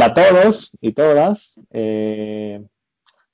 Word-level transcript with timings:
Hola 0.00 0.06
a 0.06 0.14
todos 0.14 0.74
y 0.80 0.92
todas. 0.92 1.60
Eh, 1.72 2.64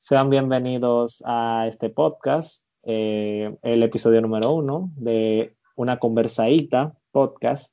sean 0.01 0.31
bienvenidos 0.31 1.23
a 1.25 1.67
este 1.69 1.91
podcast, 1.91 2.67
eh, 2.83 3.57
el 3.63 3.85
episodio 3.85 4.21
número 4.21 4.51
uno 4.51 4.91
de 4.97 5.55
Una 5.77 6.01
Conversadita 6.01 6.93
Podcast. 7.13 7.73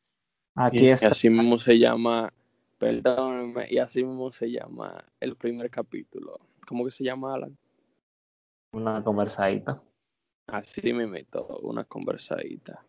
Aquí 0.53 0.85
y 0.85 0.91
así 0.91 1.27
mismo 1.31 1.57
se 1.57 1.79
llama, 1.79 2.31
perdónenme, 2.77 3.65
y 3.67 3.79
así 3.79 4.03
mismo 4.03 4.31
se 4.31 4.51
llama 4.51 5.03
el 5.19 5.37
primer 5.37 5.71
capítulo. 5.71 6.39
¿Cómo 6.67 6.85
que 6.85 6.91
se 6.91 7.03
llama, 7.03 7.33
Alan? 7.33 7.57
Una 8.73 9.03
conversadita. 9.03 9.81
Así 10.45 10.93
me 10.93 11.07
meto, 11.07 11.47
una 11.63 11.83
conversadita. 11.83 12.85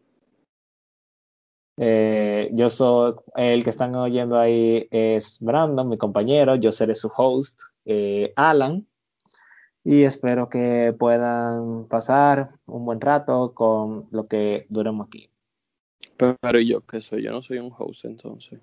Eh, 1.77 2.51
yo 2.53 2.71
soy 2.71 3.15
el 3.35 3.65
que 3.65 3.71
están 3.71 3.97
oyendo 3.97 4.39
ahí 4.39 4.87
es 4.91 5.39
Brandon, 5.41 5.89
mi 5.89 5.99
compañero. 5.99 6.57
Yo 6.57 6.73
seré 6.73 6.95
su 6.95 7.11
host, 7.15 7.61
eh, 7.85 8.33
Alan. 8.37 8.87
Y 9.83 10.05
espero 10.05 10.49
que 10.49 10.95
puedan 10.99 11.87
pasar 11.89 12.49
un 12.67 12.87
buen 12.87 13.01
rato 13.01 13.53
con 13.53 14.09
lo 14.11 14.27
que 14.27 14.67
duremos 14.71 15.07
aquí. 15.07 15.29
Pero 16.17 16.61
yo, 16.61 16.81
¿qué 16.83 17.01
soy? 17.01 17.25
Yo 17.25 17.33
no 17.33 17.43
soy 17.43 17.59
un 17.59 17.73
host 17.77 18.05
entonces. 18.05 18.61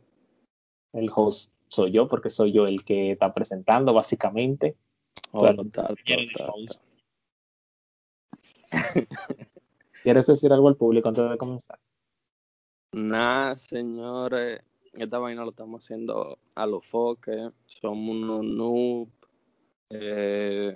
El 0.94 1.12
host 1.14 1.54
soy 1.68 1.92
yo 1.92 2.08
porque 2.08 2.30
soy 2.30 2.52
yo 2.54 2.66
el 2.66 2.84
que 2.84 3.12
está 3.12 3.34
presentando 3.34 3.94
básicamente. 3.94 4.76
Oh, 5.32 5.48
¿Quieres 10.04 10.26
decir 10.26 10.52
algo 10.52 10.70
al 10.70 10.78
público 10.78 11.09
antes 11.09 11.30
de 11.30 11.38
comenzar? 11.38 11.78
Nada, 12.94 13.58
señores, 13.58 14.59
esta 14.92 15.17
vaina 15.17 15.45
lo 15.45 15.52
estamos 15.52 15.81
haciendo 15.81 16.38
a 16.56 16.66
los 16.66 16.86
foques, 16.86 17.39
somos 17.66 18.16
unos 18.16 18.44
noob. 18.44 19.08
Eh, 19.89 20.75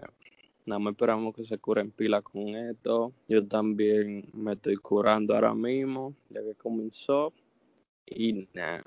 nada 0.65 0.79
más 0.79 0.93
esperamos 0.93 1.35
que 1.35 1.43
se 1.43 1.57
curen 1.57 1.91
pila 1.91 2.21
con 2.21 2.47
esto. 2.55 3.11
Yo 3.27 3.45
también 3.45 4.29
me 4.33 4.53
estoy 4.53 4.77
curando 4.77 5.35
ahora 5.35 5.53
mismo, 5.53 6.15
ya 6.29 6.41
que 6.41 6.55
comenzó. 6.55 7.33
Y 8.05 8.47
nada, 8.53 8.83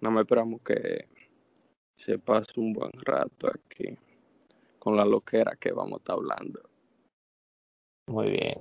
nada 0.00 0.14
más 0.14 0.22
esperamos 0.22 0.60
que 0.62 1.06
se 1.96 2.18
pase 2.18 2.58
un 2.58 2.72
buen 2.72 2.90
rato 3.04 3.46
aquí 3.46 3.96
con 4.80 4.96
la 4.96 5.04
loquera 5.04 5.54
que 5.54 5.70
vamos 5.70 5.92
a 5.92 5.96
estar 5.98 6.16
hablando. 6.16 6.60
Muy 8.08 8.30
bien. 8.30 8.60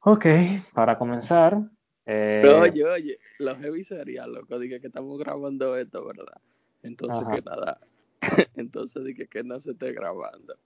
Ok, 0.00 0.26
para 0.74 0.98
comenzar, 0.98 1.60
eh, 2.06 2.42
oye, 2.46 2.84
oye, 2.84 3.18
los 3.38 3.58
heavy 3.58 3.84
sería, 3.84 4.26
loco, 4.26 4.58
dije 4.58 4.80
que 4.80 4.88
estamos 4.88 5.18
grabando 5.18 5.76
esto, 5.76 6.04
¿verdad? 6.04 6.40
Entonces 6.82 7.22
que 7.32 7.42
nada, 7.42 7.80
entonces 8.56 9.04
dije 9.04 9.28
que 9.28 9.44
no 9.44 9.60
se 9.60 9.72
esté 9.72 9.92
grabando. 9.92 10.56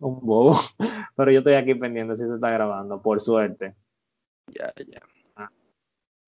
Un 0.00 0.20
bobo, 0.20 0.54
pero 1.16 1.30
yo 1.30 1.38
estoy 1.38 1.54
aquí 1.54 1.74
pendiente 1.74 2.16
si 2.16 2.26
se 2.26 2.34
está 2.34 2.50
grabando, 2.50 3.00
por 3.00 3.20
suerte. 3.20 3.74
Ya, 4.48 4.72
ya. 4.76 5.00
Ah. 5.36 5.50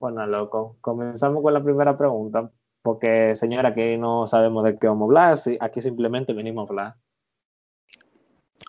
Bueno, 0.01 0.27
loco, 0.27 0.77
comenzamos 0.81 1.43
con 1.43 1.53
la 1.53 1.63
primera 1.63 1.97
pregunta, 1.97 2.51
porque 2.83 3.37
señora, 3.37 3.71
aquí 3.71 3.97
no 3.99 4.27
sabemos 4.27 4.65
de 4.65 4.79
qué 4.79 4.87
vamos 4.87 5.03
a 5.03 5.33
hablar, 5.33 5.39
aquí 5.61 5.81
simplemente 5.83 6.33
venimos 6.33 6.67
a 6.67 6.71
hablar. 6.71 6.95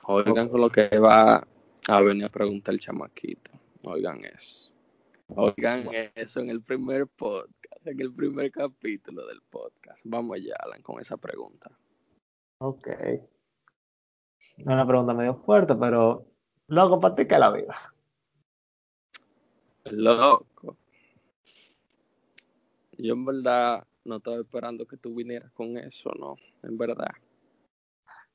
Oigan 0.05 0.49
con 0.49 0.61
lo 0.61 0.69
que 0.69 0.97
va 0.97 1.47
a 1.87 2.01
venir 2.01 2.25
a 2.25 2.29
preguntar 2.29 2.73
el 2.73 2.79
chamaquito, 2.79 3.51
oigan 3.83 4.23
eso. 4.25 4.68
Oigan 5.35 5.87
eso 6.15 6.39
en 6.39 6.49
el 6.49 6.61
primer 6.61 7.07
podcast, 7.07 7.85
en 7.85 8.01
el 8.01 8.13
primer 8.13 8.51
capítulo 8.51 9.27
del 9.27 9.41
podcast. 9.49 10.01
Vamos 10.05 10.37
allá, 10.37 10.55
Alan, 10.59 10.81
con 10.81 10.99
esa 10.99 11.17
pregunta. 11.17 11.69
Ok. 12.59 12.87
Una 14.65 14.87
pregunta 14.87 15.13
medio 15.13 15.35
fuerte, 15.35 15.75
pero 15.75 16.25
loco, 16.67 16.99
¿para 16.99 17.15
ti 17.15 17.27
qué 17.27 17.37
la 17.37 17.51
vida? 17.51 17.75
Loco. 19.85 20.77
Yo 22.97 23.13
en 23.13 23.25
verdad 23.25 23.87
no 24.05 24.17
estaba 24.17 24.37
esperando 24.37 24.87
que 24.87 24.97
tú 24.97 25.13
vinieras 25.13 25.51
con 25.51 25.77
eso, 25.77 26.11
¿no? 26.19 26.37
En 26.63 26.75
verdad. 26.77 27.11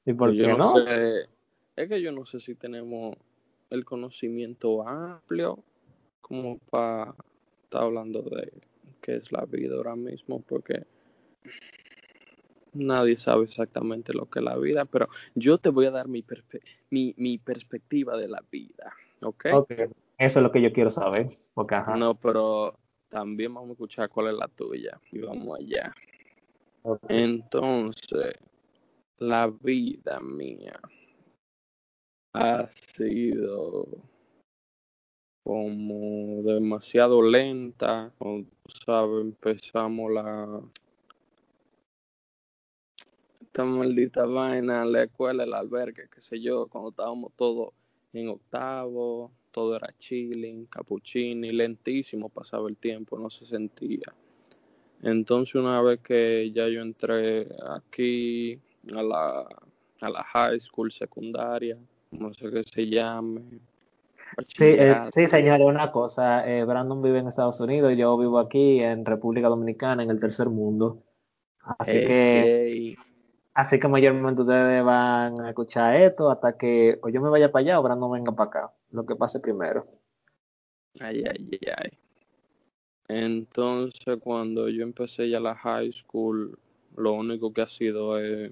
¿Y 0.05 0.13
por 0.13 0.33
qué 0.33 0.55
no? 0.55 0.79
es 0.79 1.89
que 1.89 2.01
yo 2.01 2.13
no 2.13 2.25
sé 2.25 2.39
si 2.39 2.55
tenemos 2.55 3.17
el 3.71 3.85
conocimiento 3.85 4.87
amplio 4.87 5.65
como 6.27 6.59
para 6.71 7.15
estar 7.65 7.83
hablando 7.83 8.23
de 8.23 8.51
qué 9.03 9.17
es 9.17 9.31
la 9.31 9.45
vida 9.45 9.77
ahora 9.77 9.95
mismo, 9.95 10.41
porque 10.41 10.87
nadie 12.73 13.19
sabe 13.19 13.45
exactamente 13.45 14.15
lo 14.15 14.25
que 14.31 14.39
es 14.39 14.45
la 14.45 14.57
vida, 14.57 14.87
pero 14.87 15.09
yo 15.35 15.59
te 15.59 15.69
voy 15.69 15.85
a 15.85 15.91
dar 15.91 16.09
mi, 16.09 16.25
mi, 16.91 17.15
mi 17.19 17.37
perspectiva 17.37 18.17
de 18.17 18.29
la 18.29 18.43
vida, 18.51 18.95
¿ok? 19.21 19.47
Eso 20.17 20.39
es 20.39 20.43
lo 20.43 20.51
que 20.51 20.63
yo 20.63 20.73
quiero 20.73 20.91
saber. 20.91 21.27
No, 21.99 22.15
pero 22.15 22.79
también 23.11 23.53
vamos 23.53 23.71
a 23.71 23.73
escuchar 23.73 24.09
cuál 24.09 24.29
es 24.29 24.35
la 24.35 24.49
tuya 24.49 24.99
y 25.13 25.19
vamos 25.19 25.59
allá. 25.59 25.95
Entonces, 27.09 28.35
la 29.19 29.53
vida 29.61 30.21
mía 30.21 30.81
ha 32.33 32.67
sido 32.69 33.87
como 35.45 36.43
demasiado 36.43 37.23
lenta, 37.23 38.13
o, 38.19 38.43
¿sabes? 38.85 39.27
Empezamos 39.27 40.11
la 40.11 40.63
esta 43.43 43.65
maldita 43.65 44.25
vaina, 44.25 44.85
la 44.85 45.05
escuela, 45.05 45.45
el 45.45 45.55
albergue, 45.55 46.09
qué 46.13 46.21
sé 46.21 46.41
yo, 46.41 46.67
cuando 46.67 46.91
estábamos 46.91 47.33
todos 47.37 47.73
en 48.13 48.29
octavo, 48.29 49.31
todo 49.53 49.77
era 49.77 49.95
chilling, 49.99 50.67
capuchini, 50.67 51.53
lentísimo 51.53 52.29
pasaba 52.31 52.69
el 52.69 52.77
tiempo, 52.77 53.17
no 53.17 53.31
se 53.31 53.47
sentía. 53.47 54.13
Entonces 55.03 55.55
una 55.55 55.81
vez 55.83 56.01
que 56.01 56.51
ya 56.53 56.67
yo 56.67 56.81
entré 56.81 57.47
aquí 57.69 58.59
a 58.93 59.03
la, 59.03 59.47
a 60.01 60.11
la 60.11 60.25
high 60.25 60.59
school 60.59 60.91
secundaria, 60.91 61.79
no 62.11 62.35
sé 62.35 62.51
qué 62.51 62.65
se 62.65 62.89
llame, 62.89 63.61
Sí, 64.47 64.65
eh, 64.65 64.97
sí, 65.13 65.27
señor, 65.27 65.61
una 65.63 65.91
cosa. 65.91 66.49
Eh, 66.49 66.65
Brandon 66.65 67.03
vive 67.03 67.19
en 67.19 67.29
Estados 67.29 67.61
Unidos 67.61 67.93
y 67.93 67.97
yo 67.97 68.17
vivo 68.19 68.39
aquí 68.39 68.81
en 68.81 69.05
República 69.05 69.49
Dominicana, 69.49 70.03
en 70.03 70.11
el 70.11 70.21
tercer 70.21 70.49
mundo. 70.49 71.03
Así 71.79 71.93
que 71.93 72.97
así 73.55 73.79
que 73.79 73.89
mayormente 73.89 74.43
ustedes 74.43 74.85
van 74.85 75.41
a 75.41 75.49
escuchar 75.49 75.97
esto 75.97 76.31
hasta 76.31 76.59
que 76.59 76.99
o 77.03 77.09
yo 77.09 77.23
me 77.23 77.31
vaya 77.31 77.51
para 77.51 77.63
allá 77.63 77.81
o 77.81 77.83
Brandon 77.83 78.11
venga 78.11 78.33
para 78.33 78.49
acá. 78.49 78.73
Lo 78.91 79.07
que 79.07 79.17
pase 79.17 79.41
primero. 79.41 79.85
Ay, 81.01 81.25
ay, 81.27 81.61
ay. 81.77 81.91
Entonces, 83.09 84.19
cuando 84.21 84.69
yo 84.69 84.83
empecé 84.83 85.29
ya 85.29 85.41
la 85.41 85.55
high 85.55 85.93
school, 85.93 86.59
lo 86.97 87.13
único 87.13 87.53
que 87.53 87.63
ha 87.63 87.67
sido 87.67 88.19
es 88.19 88.51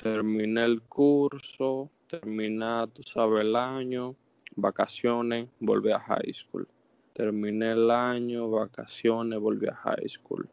terminar 0.00 0.64
el 0.64 0.82
curso, 0.82 1.90
terminar, 2.08 2.88
tú 2.88 3.02
sabes, 3.02 3.44
el 3.44 3.56
año 3.56 4.14
vacaciones, 4.56 5.48
volví 5.60 5.92
a 5.92 5.98
high 5.98 6.32
school. 6.32 6.66
Terminé 7.12 7.72
el 7.72 7.90
año, 7.90 8.50
vacaciones, 8.50 9.38
volví 9.38 9.66
a 9.68 9.74
high 9.74 10.08
school. 10.08 10.48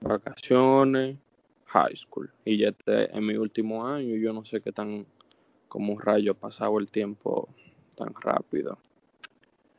Vacaciones, 0.00 1.16
high 1.66 1.96
school. 1.96 2.30
Y 2.44 2.58
ya 2.58 2.68
este 2.68 3.16
en 3.16 3.26
mi 3.26 3.36
último 3.36 3.86
año, 3.86 4.16
yo 4.16 4.32
no 4.32 4.44
sé 4.44 4.60
qué 4.60 4.72
tan 4.72 5.06
como 5.68 5.92
un 5.92 6.00
rayo 6.00 6.34
pasado 6.34 6.78
el 6.78 6.90
tiempo 6.90 7.48
tan 7.96 8.14
rápido. 8.14 8.78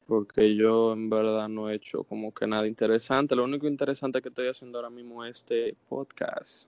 Porque 0.07 0.56
yo 0.56 0.94
en 0.94 1.10
verdad 1.10 1.48
no 1.48 1.69
he 1.69 1.75
hecho 1.75 2.04
como 2.04 2.34
que 2.34 2.48
nada 2.48 2.68
interesante. 2.68 3.36
Lo 3.36 3.44
único 3.44 3.68
interesante 3.68 4.22
que 4.22 4.30
estoy 4.30 4.48
haciendo 4.48 4.80
ahora 4.80 4.90
mismo 4.90 5.24
es 5.24 5.38
este 5.38 5.75
podcast 5.88 6.68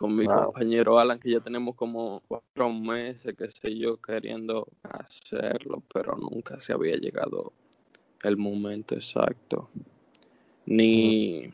con 0.00 0.16
mi 0.16 0.24
compañero 0.24 0.98
Alan, 0.98 1.20
que 1.20 1.30
ya 1.30 1.40
tenemos 1.40 1.76
como 1.76 2.22
cuatro 2.26 2.72
meses, 2.72 3.36
que 3.36 3.50
sé 3.50 3.76
yo, 3.76 3.98
queriendo 3.98 4.66
hacerlo, 4.82 5.82
pero 5.92 6.16
nunca 6.16 6.58
se 6.58 6.72
había 6.72 6.96
llegado 6.96 7.52
el 8.22 8.38
momento 8.38 8.94
exacto. 8.94 9.68
Ni 10.64 11.52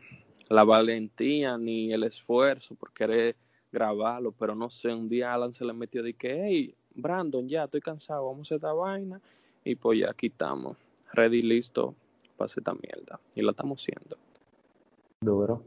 la 0.49 0.63
valentía, 0.63 1.59
ni 1.59 1.93
el 1.93 2.05
esfuerzo 2.05 2.77
por 2.77 2.93
querer 2.93 3.35
grabarlo, 3.73 4.31
pero 4.31 4.55
no 4.55 4.71
sé, 4.71 4.95
un 4.95 5.09
día 5.09 5.35
Alan 5.35 5.53
se 5.53 5.65
le 5.65 5.73
metió 5.73 6.05
de 6.05 6.15
que, 6.15 6.41
hey, 6.45 6.75
Brandon, 6.95 7.49
ya 7.49 7.65
estoy 7.65 7.81
cansado, 7.81 8.27
vamos 8.27 8.39
a 8.39 8.43
hacer 8.43 8.57
esta 8.59 8.73
vaina, 8.73 9.21
y 9.65 9.75
pues 9.75 9.99
ya 9.99 10.15
quitamos, 10.15 10.77
ready, 11.13 11.43
listo, 11.43 11.97
para 12.37 12.47
esta 12.47 12.75
mierda, 12.75 13.19
y 13.35 13.43
la 13.43 13.51
estamos 13.51 13.83
haciendo. 13.83 14.17
Duro. 15.21 15.65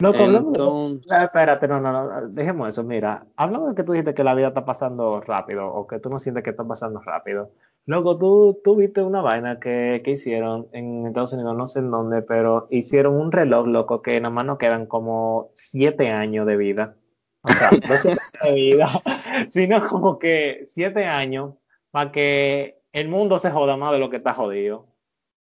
Loco, 0.00 0.18
Entonces... 0.20 1.10
Ah, 1.10 1.24
espérate, 1.24 1.66
no, 1.66 1.80
no, 1.80 1.92
no, 1.92 2.28
dejemos 2.28 2.68
eso. 2.68 2.84
Mira, 2.84 3.26
hablando 3.36 3.68
de 3.68 3.74
que 3.74 3.82
tú 3.82 3.92
dijiste 3.92 4.14
que 4.14 4.22
la 4.22 4.34
vida 4.34 4.48
está 4.48 4.64
pasando 4.64 5.20
rápido 5.20 5.66
o 5.66 5.88
que 5.88 5.98
tú 5.98 6.08
no 6.08 6.20
sientes 6.20 6.44
que 6.44 6.50
está 6.50 6.64
pasando 6.64 7.00
rápido. 7.00 7.50
Loco, 7.84 8.16
tú, 8.16 8.60
tú 8.62 8.76
viste 8.76 9.02
una 9.02 9.22
vaina 9.22 9.58
que, 9.58 10.02
que, 10.04 10.12
hicieron 10.12 10.68
en 10.72 11.06
Estados 11.06 11.32
Unidos, 11.32 11.56
no 11.56 11.66
sé 11.66 11.80
en 11.80 11.90
dónde, 11.90 12.22
pero 12.22 12.68
hicieron 12.70 13.16
un 13.16 13.32
reloj, 13.32 13.66
loco, 13.66 14.02
que 14.02 14.20
nada 14.20 14.32
más 14.32 14.44
nos 14.44 14.58
quedan 14.58 14.86
como 14.86 15.50
siete 15.54 16.10
años 16.10 16.46
de 16.46 16.56
vida. 16.56 16.96
O 17.42 17.48
sea, 17.48 17.70
no 17.88 17.96
siete 17.96 18.20
de 18.44 18.52
vida, 18.52 18.88
sino 19.50 19.84
como 19.88 20.18
que 20.18 20.64
siete 20.66 21.06
años 21.06 21.54
para 21.90 22.12
que 22.12 22.82
el 22.92 23.08
mundo 23.08 23.38
se 23.38 23.50
joda 23.50 23.76
más 23.76 23.92
de 23.92 23.98
lo 23.98 24.10
que 24.10 24.18
está 24.18 24.32
jodido. 24.32 24.86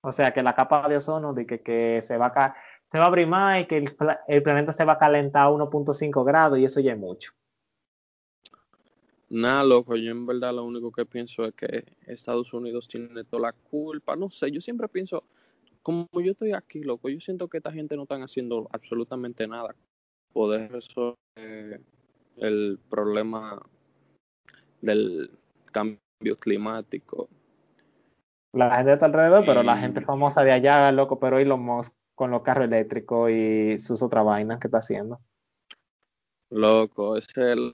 O 0.02 0.12
sea, 0.12 0.34
que 0.34 0.42
la 0.42 0.56
capa 0.56 0.88
de 0.88 0.98
ozono 0.98 1.34
de 1.34 1.46
que, 1.46 1.62
que 1.62 2.02
se 2.02 2.18
va 2.18 2.28
a 2.28 2.56
se 2.92 2.98
va 2.98 3.06
a 3.06 3.08
abrir 3.08 3.28
más 3.28 3.62
y 3.62 3.66
que 3.66 3.78
el, 3.78 3.96
el 4.28 4.44
planeta 4.44 4.72
se 4.72 4.86
va 4.86 4.94
a 4.94 4.98
calentar 4.98 5.44
a 5.44 5.50
1.5 5.52 6.24
grados 6.24 6.58
y 6.58 6.66
eso 6.66 6.80
ya 6.80 6.94
es 6.94 6.98
mucho. 6.98 7.32
Nada, 9.30 9.64
loco, 9.64 9.96
yo 9.96 10.10
en 10.10 10.26
verdad 10.26 10.56
lo 10.56 10.64
único 10.64 10.92
que 10.92 11.06
pienso 11.06 11.46
es 11.46 11.54
que 11.54 11.86
Estados 12.08 12.52
Unidos 12.52 12.88
tiene 12.88 13.24
toda 13.26 13.44
la 13.44 13.54
culpa. 13.54 14.16
No 14.16 14.32
sé, 14.32 14.52
yo 14.52 14.60
siempre 14.60 14.88
pienso, 14.88 15.24
como 15.84 16.08
yo 16.16 16.32
estoy 16.32 16.54
aquí, 16.54 16.82
loco, 16.82 17.10
yo 17.10 17.20
siento 17.20 17.48
que 17.48 17.58
esta 17.58 17.72
gente 17.72 17.96
no 17.96 18.04
están 18.04 18.24
haciendo 18.24 18.68
absolutamente 18.72 19.48
nada. 19.48 19.76
Poder 20.34 20.72
resolver 20.72 21.82
el 22.38 22.80
problema 22.90 23.62
del 24.82 25.30
cambio 25.72 26.40
climático. 26.40 27.30
La 28.54 28.78
gente 28.78 28.94
está 28.94 29.06
alrededor, 29.06 29.46
pero 29.46 29.62
la 29.62 29.78
gente 29.78 30.02
famosa 30.02 30.44
de 30.44 30.54
allá, 30.54 30.92
loco, 30.92 31.20
pero 31.20 31.38
Elon 31.38 31.62
Musk 31.62 31.94
con 32.20 32.32
los 32.32 32.42
carros 32.42 32.66
eléctricos 32.66 33.32
y 33.32 33.80
sus 33.80 34.04
otras 34.04 34.26
vainas 34.26 34.60
que 34.60 34.68
está 34.68 34.80
haciendo. 34.80 35.22
Loco, 36.50 37.16
es 37.16 37.26
el 37.38 37.74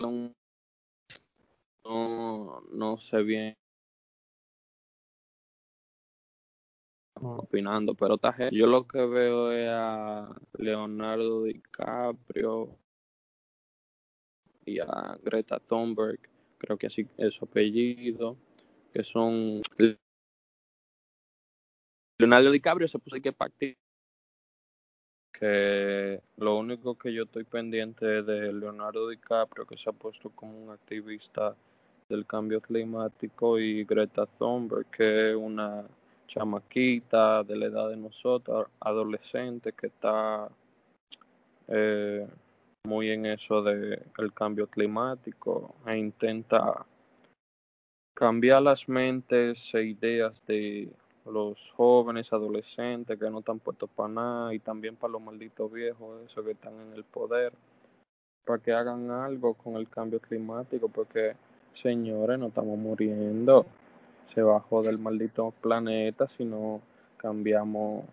no, 0.00 0.32
no 2.72 2.96
sé 2.96 3.22
bien 3.22 3.54
opinando, 7.20 7.94
pero 7.94 8.18
yo 8.50 8.66
lo 8.66 8.88
que 8.88 9.04
veo 9.04 9.52
es 9.52 9.68
a 9.70 10.34
Leonardo 10.54 11.42
DiCaprio 11.42 12.78
y 14.64 14.78
a 14.80 15.18
Greta 15.22 15.60
Thunberg, 15.60 16.18
creo 16.56 16.78
que 16.78 16.86
así 16.86 17.06
es 17.18 17.34
su 17.34 17.44
apellido, 17.44 18.38
que 18.94 19.04
son 19.04 19.60
Leonardo 22.18 22.50
DiCaprio 22.50 22.88
se 22.88 22.98
puso 22.98 23.20
que 23.20 23.32
pactar 23.32 23.74
que 25.38 26.20
lo 26.38 26.56
único 26.56 26.96
que 26.96 27.12
yo 27.12 27.24
estoy 27.24 27.44
pendiente 27.44 28.22
de 28.22 28.52
Leonardo 28.52 29.08
DiCaprio 29.08 29.66
que 29.66 29.76
se 29.76 29.90
ha 29.90 29.92
puesto 29.92 30.30
como 30.30 30.58
un 30.58 30.70
activista 30.70 31.54
del 32.08 32.24
cambio 32.24 32.60
climático 32.60 33.58
y 33.58 33.84
Greta 33.84 34.26
Thunberg, 34.26 34.86
que 34.86 35.30
es 35.30 35.36
una 35.36 35.84
chamaquita 36.26 37.44
de 37.44 37.56
la 37.56 37.66
edad 37.66 37.90
de 37.90 37.96
nosotros, 37.96 38.68
adolescente, 38.80 39.72
que 39.72 39.88
está 39.88 40.48
eh, 41.68 42.26
muy 42.84 43.10
en 43.10 43.26
eso 43.26 43.62
del 43.62 44.02
el 44.16 44.32
cambio 44.32 44.68
climático 44.68 45.74
e 45.86 45.98
intenta 45.98 46.86
cambiar 48.14 48.62
las 48.62 48.88
mentes 48.88 49.74
e 49.74 49.82
ideas 49.84 50.40
de 50.46 50.88
los 51.30 51.58
jóvenes, 51.76 52.32
adolescentes 52.32 53.18
que 53.18 53.30
no 53.30 53.40
están 53.40 53.58
puestos 53.58 53.90
para 53.90 54.08
nada 54.08 54.54
y 54.54 54.58
también 54.58 54.96
para 54.96 55.12
los 55.12 55.22
malditos 55.22 55.72
viejos, 55.72 56.22
esos 56.24 56.44
que 56.44 56.52
están 56.52 56.74
en 56.80 56.92
el 56.94 57.04
poder, 57.04 57.52
para 58.44 58.62
que 58.62 58.72
hagan 58.72 59.10
algo 59.10 59.54
con 59.54 59.76
el 59.76 59.88
cambio 59.88 60.20
climático, 60.20 60.88
porque 60.88 61.34
Señores, 61.82 62.38
no 62.38 62.46
estamos 62.46 62.78
muriendo. 62.78 63.66
Se 64.34 64.42
bajó 64.42 64.82
del 64.82 64.98
maldito 64.98 65.52
planeta 65.60 66.26
si 66.36 66.44
no 66.44 66.80
cambiamos 67.18 68.04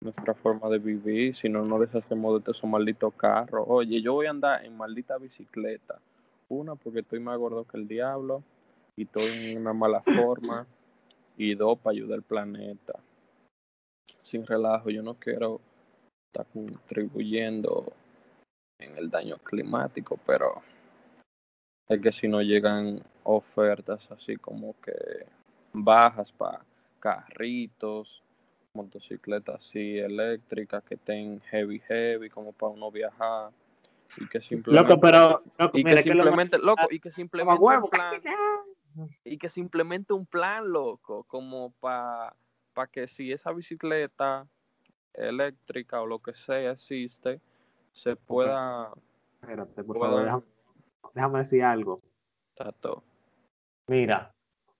nuestra 0.00 0.34
forma 0.34 0.68
de 0.68 0.78
vivir, 0.78 1.36
si 1.36 1.48
no 1.48 1.64
nos 1.64 1.80
deshacemos 1.80 2.44
de 2.44 2.50
esos 2.50 2.68
malditos 2.68 3.14
carros. 3.14 3.64
Oye, 3.68 4.02
yo 4.02 4.14
voy 4.14 4.26
a 4.26 4.30
andar 4.30 4.64
en 4.64 4.76
maldita 4.76 5.16
bicicleta. 5.16 5.98
Una, 6.48 6.74
porque 6.74 7.00
estoy 7.00 7.20
más 7.20 7.38
gordo 7.38 7.64
que 7.64 7.78
el 7.78 7.88
diablo 7.88 8.42
y 8.96 9.04
estoy 9.04 9.52
en 9.52 9.62
una 9.62 9.72
mala 9.72 10.02
forma. 10.02 10.66
Y 11.36 11.54
dos, 11.54 11.78
para 11.78 11.92
ayudar 11.92 12.18
al 12.18 12.22
planeta. 12.22 12.98
Sin 14.22 14.46
relajo, 14.46 14.90
yo 14.90 15.02
no 15.02 15.14
quiero 15.14 15.60
estar 16.26 16.46
contribuyendo 16.52 17.92
en 18.78 18.96
el 18.96 19.10
daño 19.10 19.38
climático, 19.38 20.18
pero 20.26 20.62
es 21.88 22.00
que 22.00 22.12
si 22.12 22.28
no 22.28 22.42
llegan 22.42 23.02
ofertas 23.24 24.10
así 24.10 24.36
como 24.36 24.74
que 24.80 25.26
bajas 25.72 26.32
para 26.32 26.64
carritos, 27.00 28.22
motocicletas 28.74 29.56
así 29.56 29.98
eléctricas 29.98 30.82
que 30.84 30.94
estén 30.94 31.40
heavy 31.50 31.80
heavy 31.80 32.30
como 32.30 32.52
para 32.52 32.72
uno 32.72 32.90
viajar 32.90 33.50
y 34.16 34.26
que 34.28 34.40
simplemente 34.40 34.88
loco 34.88 35.00
pero 35.00 35.42
y, 35.74 35.84
que 35.84 36.02
simplemente, 36.02 36.58
loco, 36.58 36.86
y 36.90 36.98
que 36.98 37.10
simplemente 37.10 37.60
un 37.62 37.90
plan 37.90 38.20
y 39.24 39.38
que 39.38 39.48
simplemente 39.48 40.12
un 40.12 40.26
plan 40.26 40.70
loco 40.70 41.24
como 41.24 41.72
para 41.80 42.34
para 42.72 42.88
que 42.88 43.06
si 43.06 43.32
esa 43.32 43.52
bicicleta 43.52 44.46
eléctrica 45.14 46.00
o 46.00 46.06
lo 46.06 46.20
que 46.20 46.34
sea 46.34 46.72
existe 46.72 47.40
se 47.92 48.16
pueda, 48.16 48.90
Espérate, 49.42 49.84
por 49.84 49.98
favor, 49.98 50.44
déjame 51.14 51.40
decir 51.40 51.62
algo. 51.62 51.98
Tato. 52.54 53.02
Mira, 53.88 54.34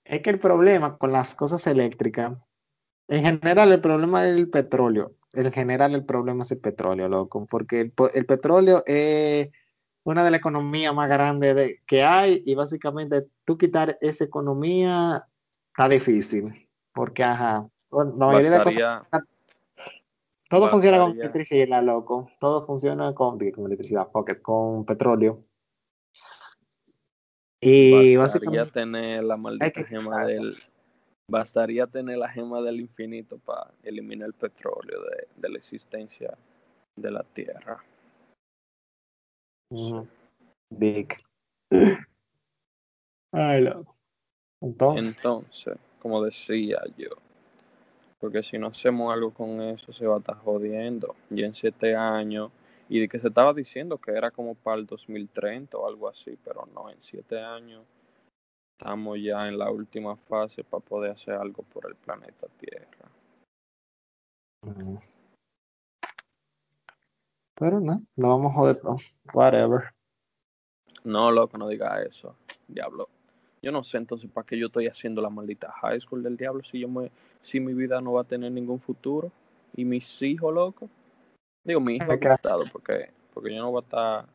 es 0.05 0.23
que 0.23 0.31
el 0.31 0.39
problema 0.39 0.97
con 0.97 1.13
las 1.13 1.35
cosas 1.35 1.67
eléctricas, 1.67 2.39
en 3.09 3.25
general 3.25 3.73
el 3.73 3.81
problema 3.81 4.27
es 4.27 4.37
el 4.37 4.49
petróleo. 4.49 5.13
En 5.35 5.51
general 5.51 5.95
el 5.95 6.05
problema 6.05 6.43
es 6.43 6.53
el 6.53 6.61
petróleo, 6.61 7.09
loco, 7.09 7.47
porque 7.47 7.81
el, 7.81 8.27
petróleo 8.27 8.83
es 8.87 9.51
una 10.05 10.25
de 10.25 10.31
las 10.31 10.41
economías 10.41 10.95
más 10.95 11.09
grandes 11.09 11.81
que 11.87 12.03
hay 12.03 12.43
y 12.45 12.55
básicamente 12.55 13.27
tú 13.45 13.57
quitar 13.57 13.99
esa 14.01 14.25
economía 14.25 15.27
está 15.69 15.89
difícil, 15.89 16.69
porque 16.93 17.23
ajá, 17.23 17.69
la 17.91 18.27
mayoría 18.27 18.59
de 18.59 18.65
cosas 18.65 19.03
todo 20.53 20.69
funciona 20.69 20.99
con 20.99 21.19
electricidad, 21.19 21.83
loco. 21.83 22.31
Todo 22.39 22.67
funciona 22.67 23.15
con, 23.15 23.39
con 23.39 23.65
electricidad, 23.65 24.09
porque 24.13 24.43
con 24.43 24.85
petróleo. 24.85 25.41
Y 27.59 28.17
bastaría 28.17 28.67
tener 28.67 29.25
la 29.25 29.39
maldita 29.39 29.83
gema 29.85 30.27
del 30.27 30.63
bastaría 31.27 31.87
tener 31.87 32.19
la 32.19 32.29
gema 32.29 32.61
del 32.61 32.81
infinito 32.81 33.39
para 33.39 33.71
eliminar 33.83 34.27
el 34.27 34.35
petróleo 34.35 35.01
de, 35.37 35.49
la 35.49 35.57
existencia 35.57 36.37
de 36.97 37.11
la 37.11 37.23
Tierra. 37.23 37.83
Big. 40.71 41.17
Entonces. 44.61 45.17
Entonces, 45.17 45.79
como 46.01 46.23
decía 46.23 46.83
yo, 46.97 47.11
porque 48.21 48.43
si 48.43 48.59
no 48.59 48.69
hacemos 48.69 49.13
algo 49.13 49.33
con 49.33 49.61
eso 49.61 49.93
se 49.93 50.07
va 50.07 50.17
a 50.17 50.19
estar 50.19 50.37
jodiendo. 50.37 51.17
Y 51.31 51.43
en 51.43 51.55
siete 51.55 51.97
años 51.97 52.53
y 52.89 53.01
de 53.01 53.09
que 53.09 53.19
se 53.19 53.29
estaba 53.29 53.55
diciendo 53.55 53.99
que 53.99 54.13
era 54.13 54.31
como 54.31 54.55
para 54.55 54.79
el 54.79 54.87
2030 54.87 55.79
o 55.79 55.89
algo 55.89 56.09
así, 56.09 56.39
pero 56.45 56.69
no, 56.75 56.91
en 56.91 57.01
siete 57.01 57.41
años 57.41 57.85
estamos 58.79 59.19
ya 59.21 59.49
en 59.49 59.59
la 59.59 59.71
última 59.71 60.17
fase 60.17 60.63
para 60.63 60.85
poder 60.85 61.13
hacer 61.13 61.35
algo 61.35 61.63
por 61.63 61.87
el 61.87 61.95
planeta 61.95 62.47
Tierra. 62.59 63.11
Pero 67.63 67.79
no, 67.79 68.03
no 68.17 68.29
vamos 68.29 68.51
a 68.51 68.55
joder 68.57 68.81
Whatever. 69.33 69.83
No, 71.05 71.31
loco, 71.31 71.57
no 71.57 71.69
diga 71.69 72.03
eso. 72.03 72.35
Diablo. 72.67 73.09
Yo 73.63 73.71
no 73.71 73.85
sé 73.85 73.99
entonces 73.99 74.29
para 74.29 74.45
qué 74.45 74.59
yo 74.59 74.67
estoy 74.67 74.89
haciendo 74.89 75.23
la 75.23 75.31
maldita 75.31 75.71
high 75.71 76.01
school 76.01 76.25
del 76.25 76.37
diablo 76.37 76.65
si 76.65 76.81
yo 76.81 76.89
me, 76.89 77.13
si 77.41 77.61
mi 77.61 77.73
vida 77.73 78.01
no 78.01 78.15
va 78.15 78.23
a 78.23 78.25
tener 78.25 78.51
ningún 78.51 78.81
futuro. 78.81 79.31
Y 79.77 79.85
mis 79.85 80.21
hijos, 80.23 80.53
loco. 80.53 80.91
Digo, 81.63 81.79
mi 81.79 81.95
hijo 81.95 82.11
ha 82.11 82.65
porque, 82.73 83.11
porque 83.33 83.55
yo 83.55 83.63
no 83.63 83.71
voy 83.71 83.83
a 83.83 83.85
estar 83.85 84.27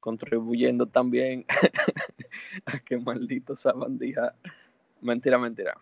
contribuyendo 0.00 0.86
también 0.86 1.44
a 2.64 2.78
que 2.78 2.96
maldito 2.96 3.56
sabandija. 3.56 4.34
Mentira, 5.02 5.36
mentira. 5.36 5.74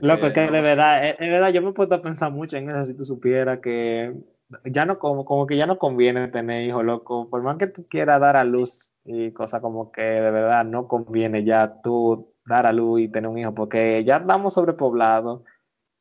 Loco, 0.00 0.28
es 0.28 0.32
que 0.32 0.42
de 0.42 0.60
verdad, 0.60 1.08
es, 1.08 1.18
verdad, 1.18 1.48
yo 1.48 1.60
me 1.60 1.70
he 1.70 1.72
puesto 1.72 1.96
a 1.96 2.02
pensar 2.02 2.30
mucho 2.30 2.56
en 2.56 2.70
eso 2.70 2.84
si 2.84 2.94
tú 2.94 3.04
supieras 3.04 3.58
que 3.58 4.14
ya 4.64 4.84
no 4.84 4.98
como, 4.98 5.24
como 5.24 5.46
que 5.46 5.56
ya 5.56 5.66
no 5.66 5.78
conviene 5.78 6.28
tener 6.28 6.62
hijos, 6.62 6.84
loco. 6.84 7.28
Por 7.28 7.42
más 7.42 7.58
que 7.58 7.66
tú 7.66 7.86
quieras 7.88 8.20
dar 8.20 8.36
a 8.36 8.44
luz 8.44 8.92
y 9.04 9.32
cosas 9.32 9.60
como 9.60 9.92
que 9.92 10.02
de 10.02 10.30
verdad 10.30 10.64
no 10.64 10.88
conviene 10.88 11.44
ya 11.44 11.80
tú 11.82 12.34
dar 12.46 12.66
a 12.66 12.72
luz 12.72 13.00
y 13.00 13.08
tener 13.08 13.30
un 13.30 13.38
hijo, 13.38 13.54
porque 13.54 14.04
ya 14.04 14.18
estamos 14.18 14.54
sobrepoblados 14.54 15.42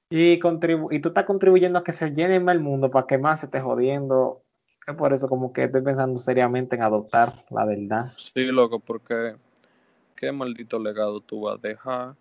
y, 0.10 0.39
y 0.91 1.00
tú 1.00 1.10
estás 1.10 1.25
contribuyendo 1.25 1.79
a 1.79 1.84
que 1.84 1.91
se 1.91 2.12
llene 2.12 2.39
más 2.39 2.56
el 2.56 2.62
mundo 2.62 2.89
para 2.89 3.06
que 3.06 3.18
más 3.18 3.41
se 3.41 3.46
esté 3.46 3.62
jodiendo. 3.62 4.44
Es 4.88 4.96
por 4.96 5.13
eso 5.13 5.29
como 5.29 5.53
que 5.53 5.65
estoy 5.65 5.84
pensando 5.84 6.18
seriamente 6.18 6.75
en 6.75 6.82
adoptar, 6.82 7.46
la 7.51 7.65
verdad. 7.65 8.12
Sí, 8.18 8.46
loco, 8.46 8.79
porque 8.79 9.36
qué 10.15 10.32
maldito 10.32 10.79
legado 10.79 11.22
tú 11.22 11.41
vas 11.41 11.60
a 11.60 11.68
dejar 11.68 12.15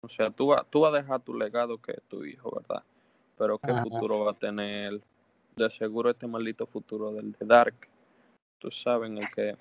O 0.00 0.08
sea, 0.08 0.30
tú, 0.30 0.54
tú 0.70 0.80
vas 0.80 0.94
a 0.94 0.98
dejar 0.98 1.20
tu 1.22 1.34
legado 1.34 1.78
que 1.78 1.92
es 1.92 2.02
tu 2.04 2.24
hijo, 2.24 2.54
¿verdad? 2.54 2.84
Pero 3.38 3.58
¿qué 3.58 3.72
futuro 3.72 4.24
va 4.24 4.32
a 4.32 4.38
tener? 4.38 5.00
De 5.56 5.70
seguro 5.70 6.10
este 6.10 6.26
maldito 6.26 6.66
futuro 6.66 7.12
del 7.12 7.32
de 7.32 7.46
Dark. 7.46 7.88
Tú 8.58 8.70
sabes, 8.70 9.10
en 9.10 9.18
el 9.18 9.28
que 9.34 9.56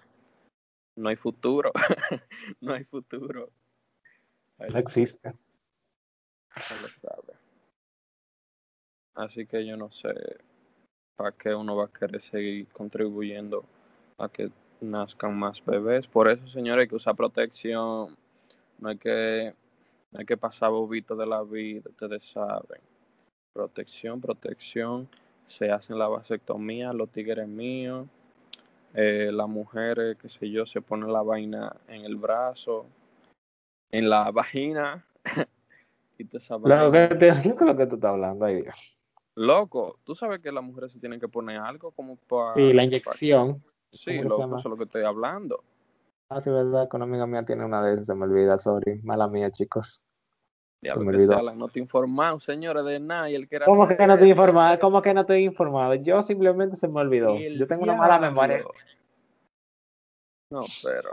no 0.96 1.10
hay 1.10 1.16
futuro. 1.16 1.72
no 2.62 2.74
hay 2.74 2.84
futuro. 2.84 3.50
no 4.58 4.80
existe. 4.80 5.32
lo 5.32 6.88
sabe. 6.88 7.34
Así 9.16 9.46
que 9.46 9.66
yo 9.66 9.78
no 9.78 9.92
sé 9.92 10.14
para 11.16 11.32
qué 11.32 11.54
uno 11.54 11.76
va 11.76 11.86
a 11.86 11.92
querer 11.92 12.22
seguir 12.22 12.68
contribuyendo 12.68 13.66
a 14.18 14.30
que 14.30 14.52
nazcan 14.82 15.38
más 15.38 15.64
bebés. 15.66 16.08
Por 16.08 16.30
eso, 16.30 16.48
señores, 16.48 16.84
hay 16.84 16.88
que 16.88 16.96
usar 16.96 17.16
protección. 17.16 18.16
No 18.80 18.90
hay 18.90 18.98
que, 18.98 19.56
hay 20.14 20.26
que 20.26 20.38
pasar 20.38 20.70
bobito 20.70 21.16
de 21.16 21.26
la 21.26 21.42
vida, 21.42 21.90
ustedes 21.90 22.24
saben. 22.26 22.80
Protección, 23.58 24.22
protección. 24.22 25.10
Se 25.48 25.72
hacen 25.72 25.98
la 25.98 26.08
vasectomía, 26.08 26.94
los 26.94 27.10
tigres 27.10 27.48
míos. 27.48 28.06
Eh, 28.94 29.32
las 29.34 29.50
mujeres, 29.50 30.16
qué 30.22 30.30
sé 30.30 30.52
yo, 30.52 30.68
se 30.68 30.80
ponen 30.80 31.12
la 31.12 31.24
vaina 31.24 31.76
en 31.88 32.06
el 32.06 32.18
brazo, 32.18 32.86
en 33.90 34.12
la 34.12 34.30
vagina. 34.30 35.04
y 36.20 36.26
te 36.26 36.38
Claro, 36.38 36.92
¿qué, 36.92 37.28
es 37.30 37.62
lo 37.62 37.76
que 37.76 37.88
tú 37.88 37.96
estás 37.96 38.12
hablando 38.12 38.46
ahí? 38.46 38.64
Loco, 39.34 39.98
tú 40.04 40.14
sabes 40.14 40.40
que 40.40 40.52
las 40.52 40.64
mujeres 40.64 40.92
se 40.92 41.00
tienen 41.00 41.20
que 41.20 41.28
poner 41.28 41.58
algo 41.58 41.90
como 41.90 42.16
para... 42.16 42.54
Sí, 42.54 42.74
la 42.74 42.84
inyección. 42.84 43.64
Sí, 43.92 44.20
loco, 44.20 44.44
eso 44.44 44.56
es 44.56 44.66
lo 44.66 44.78
que 44.78 44.84
estoy 44.84 45.04
hablando. 45.04 45.64
Ah, 46.30 46.42
sí, 46.42 46.52
verdad, 46.52 46.88
con 46.90 47.02
una 47.02 47.10
amiga 47.10 47.26
mía 47.26 47.44
tiene 47.44 47.66
una 47.66 47.82
de 47.82 47.96
esas, 47.96 48.06
se 48.06 48.14
me 48.14 48.26
olvida, 48.26 48.60
sorry. 48.60 49.02
Mala 49.02 49.28
mía, 49.28 49.50
chicos. 49.50 50.04
Ya 50.82 50.96
no 50.96 51.68
te 51.70 51.80
he 51.80 51.82
informado, 51.82 52.40
señores, 52.40 52.86
de 52.86 53.00
nada. 53.00 53.30
Y 53.30 53.36
el 53.36 53.48
que 53.48 53.58
era 53.58 53.66
¿Cómo 53.66 53.88
que 53.88 54.08
no 54.08 54.18
te 54.18 54.26
he 54.26 54.30
informado? 54.30 54.80
¿Cómo 54.80 55.02
que 55.02 55.14
no 55.14 55.26
te 55.26 55.34
he 55.34 55.42
informado? 55.42 55.96
Yo 55.96 56.22
simplemente 56.22 56.76
se 56.76 56.88
me 56.88 57.02
olvidó. 57.02 57.38
Yo 57.38 57.68
tengo 57.68 57.84
una 57.84 57.96
mala 57.96 58.20
memoria. 58.20 58.64
No, 60.52 60.62
pero... 60.84 61.12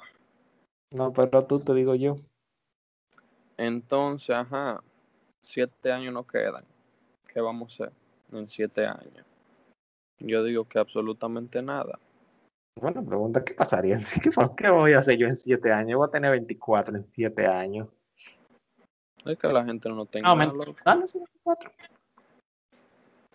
No, 0.93 1.13
pero 1.13 1.45
tú 1.45 1.61
te 1.61 1.75
digo 1.75 1.95
yo. 1.95 2.15
Entonces, 3.57 4.37
ajá, 4.37 4.83
siete 5.43 5.91
años 5.91 6.13
nos 6.13 6.27
quedan. 6.27 6.65
¿Qué 7.33 7.41
vamos 7.41 7.81
a 7.81 7.85
hacer? 7.85 8.05
en 8.33 8.49
siete 8.49 8.87
años? 8.87 9.25
Yo 10.19 10.45
digo 10.45 10.65
que 10.65 10.79
absolutamente 10.79 11.63
nada. 11.63 11.99
Bueno, 12.81 13.05
pregunta, 13.05 13.45
¿qué 13.45 13.55
pasaría? 13.55 13.99
¿Qué, 14.57 14.71
voy 14.71 14.93
a 14.95 14.99
hacer 14.99 15.17
yo 15.17 15.27
en 15.27 15.37
siete 15.37 15.73
años? 15.73 15.99
Voy 15.99 16.09
a 16.09 16.11
tener 16.11 16.31
24 16.33 16.97
en 16.97 17.07
siete 17.13 17.47
años. 17.47 17.89
Es 19.25 19.39
que 19.39 19.49
la 19.49 19.65
gente 19.65 19.89
no 19.89 20.07
tenga 20.07 20.35
nada, 20.35 20.53
loco. 20.53 20.77
Dale, 20.85 21.05
24. 21.13 21.71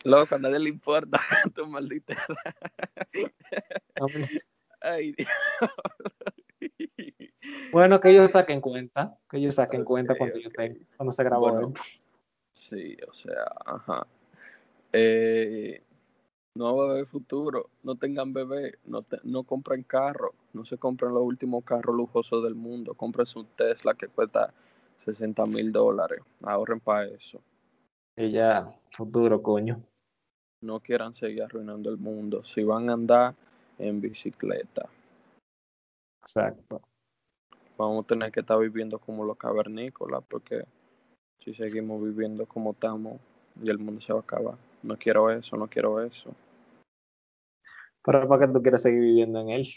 Loco, 0.04 0.36
a 0.36 0.40
nadie 0.40 0.60
le 0.60 0.70
importa 0.70 1.20
tu 1.56 1.66
maldita 1.68 2.16
Ay, 4.82 5.14
Dios. 5.14 5.30
Bueno, 7.72 8.00
que 8.00 8.12
ellos 8.12 8.32
saquen 8.32 8.62
cuenta, 8.62 9.18
que 9.30 9.38
ellos 9.38 9.56
saquen 9.56 9.84
cuenta 9.84 10.16
cuando 10.18 10.38
yo 10.38 10.50
tengo, 10.52 10.80
cuando 10.96 11.12
se 11.12 11.24
grabó 11.24 11.74
Sí, 12.54 12.98
o 13.10 13.14
sea, 13.14 13.46
ajá. 13.66 14.08
Eh, 14.94 15.84
no 16.56 16.76
va 16.76 16.88
a 16.88 16.92
haber 16.92 17.06
futuro, 17.06 17.70
no 17.84 17.96
tengan 17.96 18.34
bebé, 18.34 18.80
no, 18.86 19.06
no 19.24 19.44
compren 19.44 19.84
carro, 19.84 20.34
no 20.54 20.66
se 20.66 20.78
compren 20.78 21.14
los 21.14 21.24
últimos 21.24 21.64
carros 21.64 21.96
lujosos 21.96 22.44
del 22.44 22.56
mundo, 22.56 22.96
compren 22.96 23.26
su 23.26 23.44
Tesla 23.44 23.94
que 23.94 24.08
cuesta 24.08 24.54
60 25.00 25.46
mil 25.46 25.72
dólares, 25.72 26.22
ahorren 26.44 26.80
para 26.80 27.08
eso. 27.08 27.42
Y 28.16 28.32
ya, 28.32 28.68
futuro, 28.92 29.42
coño. 29.42 29.82
No 30.62 30.80
quieran 30.80 31.16
seguir 31.16 31.44
arruinando 31.44 31.90
el 31.90 31.98
mundo, 31.98 32.44
si 32.44 32.64
van 32.64 32.90
a 32.90 32.94
andar 32.94 33.36
en 33.78 34.02
bicicleta. 34.02 34.90
Exacto. 36.22 36.82
Vamos 37.78 38.04
a 38.04 38.08
tener 38.08 38.32
que 38.32 38.42
estar 38.42 38.60
viviendo 38.60 39.00
como 39.00 39.24
los 39.24 39.38
cavernícolas, 39.38 40.22
porque 40.28 40.66
si 41.40 41.54
seguimos 41.54 42.04
viviendo 42.04 42.46
como 42.46 42.72
estamos, 42.72 43.20
y 43.62 43.70
el 43.70 43.78
mundo 43.78 44.02
se 44.02 44.12
va 44.12 44.20
a 44.20 44.22
acabar. 44.24 44.58
No 44.84 44.98
quiero 44.98 45.32
eso, 45.32 45.56
no 45.56 45.68
quiero 45.68 46.02
eso. 46.02 46.34
Pero 48.04 48.28
¿para 48.28 48.46
qué 48.46 48.54
tú 48.54 48.62
quieres 48.62 48.82
seguir 48.82 49.02
viviendo 49.02 49.40
en 49.40 49.50
él? 49.50 49.68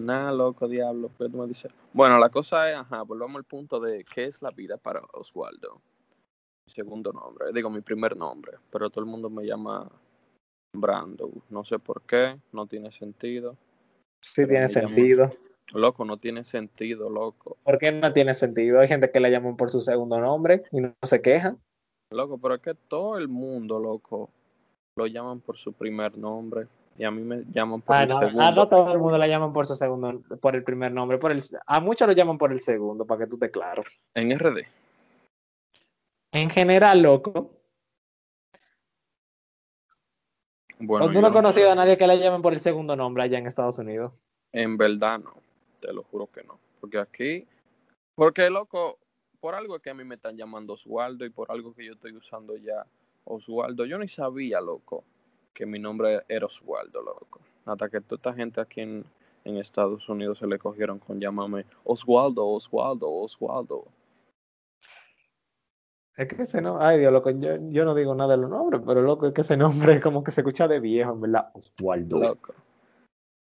Nada, 0.00 0.32
loco, 0.32 0.68
diablo, 0.68 1.10
¿qué 1.18 1.28
tú 1.28 1.38
me 1.38 1.46
dices? 1.46 1.72
Bueno, 1.92 2.18
la 2.18 2.28
cosa 2.28 2.70
es, 2.70 2.76
ajá, 2.76 3.02
volvamos 3.02 3.36
al 3.36 3.44
punto 3.44 3.80
de 3.80 4.04
qué 4.04 4.24
es 4.24 4.42
la 4.42 4.50
vida 4.50 4.76
para 4.76 5.00
Oswaldo. 5.12 5.80
Mi 6.66 6.72
segundo 6.72 7.12
nombre, 7.12 7.52
digo 7.52 7.70
mi 7.70 7.80
primer 7.80 8.16
nombre, 8.16 8.58
pero 8.70 8.90
todo 8.90 9.04
el 9.04 9.10
mundo 9.10 9.30
me 9.30 9.44
llama 9.44 9.90
Brando. 10.74 11.30
No 11.50 11.64
sé 11.64 11.78
por 11.78 12.02
qué, 12.02 12.38
no 12.52 12.66
tiene 12.66 12.90
sentido. 12.90 13.56
Sí 14.20 14.46
tiene 14.46 14.68
sentido. 14.68 15.32
Loco, 15.72 16.04
no 16.04 16.16
tiene 16.16 16.44
sentido, 16.44 17.10
loco. 17.10 17.56
¿Por 17.64 17.78
qué 17.78 17.90
no 17.92 18.12
tiene 18.12 18.34
sentido? 18.34 18.80
Hay 18.80 18.88
gente 18.88 19.10
que 19.10 19.20
le 19.20 19.30
llaman 19.30 19.56
por 19.56 19.70
su 19.70 19.80
segundo 19.80 20.18
nombre 20.20 20.64
y 20.70 20.80
no 20.80 20.94
se 21.02 21.20
quejan. 21.20 21.58
Loco, 22.10 22.38
pero 22.38 22.54
es 22.54 22.60
que 22.60 22.74
todo 22.74 23.18
el 23.18 23.28
mundo, 23.28 23.80
loco, 23.80 24.30
lo 24.96 25.06
llaman 25.06 25.40
por 25.40 25.56
su 25.56 25.72
primer 25.72 26.16
nombre 26.16 26.68
y 26.98 27.04
a 27.04 27.10
mí 27.10 27.22
me 27.22 27.44
llaman 27.52 27.82
por 27.82 27.96
ah, 27.96 28.02
el 28.04 28.10
segundo. 28.10 28.42
Ah, 28.42 28.50
no 28.52 28.68
todo 28.68 28.92
el 28.92 28.98
mundo 28.98 29.18
le 29.18 29.28
llaman 29.28 29.52
por 29.52 29.66
su 29.66 29.74
segundo, 29.74 30.22
por 30.40 30.54
el 30.56 30.64
primer 30.64 30.92
nombre, 30.92 31.18
por 31.18 31.30
el, 31.30 31.42
a 31.66 31.80
muchos 31.80 32.06
lo 32.06 32.14
llaman 32.14 32.38
por 32.38 32.52
el 32.52 32.60
segundo, 32.60 33.06
para 33.06 33.24
que 33.24 33.30
tú 33.30 33.38
te 33.38 33.50
claro. 33.50 33.84
En 34.14 34.36
RD. 34.38 34.66
En 36.32 36.50
general, 36.50 37.02
loco. 37.02 37.50
Bueno, 40.78 41.10
¿Tú 41.10 41.20
no 41.20 41.28
has 41.28 41.32
conocido 41.32 41.70
a 41.70 41.74
nadie 41.74 41.96
que 41.96 42.06
le 42.06 42.18
llamen 42.18 42.42
por 42.42 42.52
el 42.52 42.60
segundo 42.60 42.96
nombre 42.96 43.22
allá 43.22 43.38
en 43.38 43.46
Estados 43.46 43.78
Unidos? 43.78 44.26
En 44.52 44.76
verdad 44.76 45.18
no, 45.18 45.34
te 45.80 45.92
lo 45.92 46.02
juro 46.04 46.26
que 46.26 46.42
no. 46.44 46.58
Porque 46.80 46.98
aquí, 46.98 47.46
porque 48.14 48.50
loco, 48.50 48.98
por 49.40 49.54
algo 49.54 49.78
que 49.78 49.90
a 49.90 49.94
mí 49.94 50.04
me 50.04 50.16
están 50.16 50.36
llamando 50.36 50.74
Oswaldo 50.74 51.24
y 51.24 51.30
por 51.30 51.50
algo 51.50 51.74
que 51.74 51.86
yo 51.86 51.94
estoy 51.94 52.12
usando 52.12 52.56
ya 52.56 52.84
Oswaldo. 53.24 53.86
Yo 53.86 53.98
ni 53.98 54.08
sabía, 54.08 54.60
loco, 54.60 55.04
que 55.56 55.64
mi 55.64 55.78
nombre 55.78 56.22
era 56.28 56.46
Oswaldo, 56.46 57.02
loco. 57.02 57.40
Hasta 57.64 57.88
que 57.88 58.02
toda 58.02 58.16
esta 58.16 58.34
gente 58.34 58.60
aquí 58.60 58.82
en, 58.82 59.04
Estados 59.44 60.08
Unidos 60.08 60.38
se 60.38 60.46
le 60.46 60.58
cogieron 60.58 60.98
con 60.98 61.20
llamarme 61.20 61.64
Oswaldo, 61.84 62.46
Oswaldo, 62.46 63.08
Oswaldo. 63.08 63.86
Es 66.16 66.28
que 66.28 66.42
ese 66.42 66.60
nombre, 66.60 66.84
ay 66.84 66.98
Dios, 66.98 67.12
loco, 67.12 67.30
yo, 67.30 67.56
yo, 67.70 67.84
no 67.84 67.94
digo 67.94 68.14
nada 68.14 68.34
de 68.34 68.42
los 68.42 68.50
nombres, 68.50 68.82
pero 68.84 69.02
loco, 69.02 69.28
es 69.28 69.32
que 69.32 69.42
ese 69.42 69.56
nombre 69.56 69.94
es 69.94 70.02
como 70.02 70.24
que 70.24 70.32
se 70.32 70.40
escucha 70.40 70.66
de 70.66 70.80
viejo, 70.80 71.12
en 71.12 71.20
verdad, 71.20 71.50
Oswaldo. 71.54 72.18
Loco. 72.18 72.54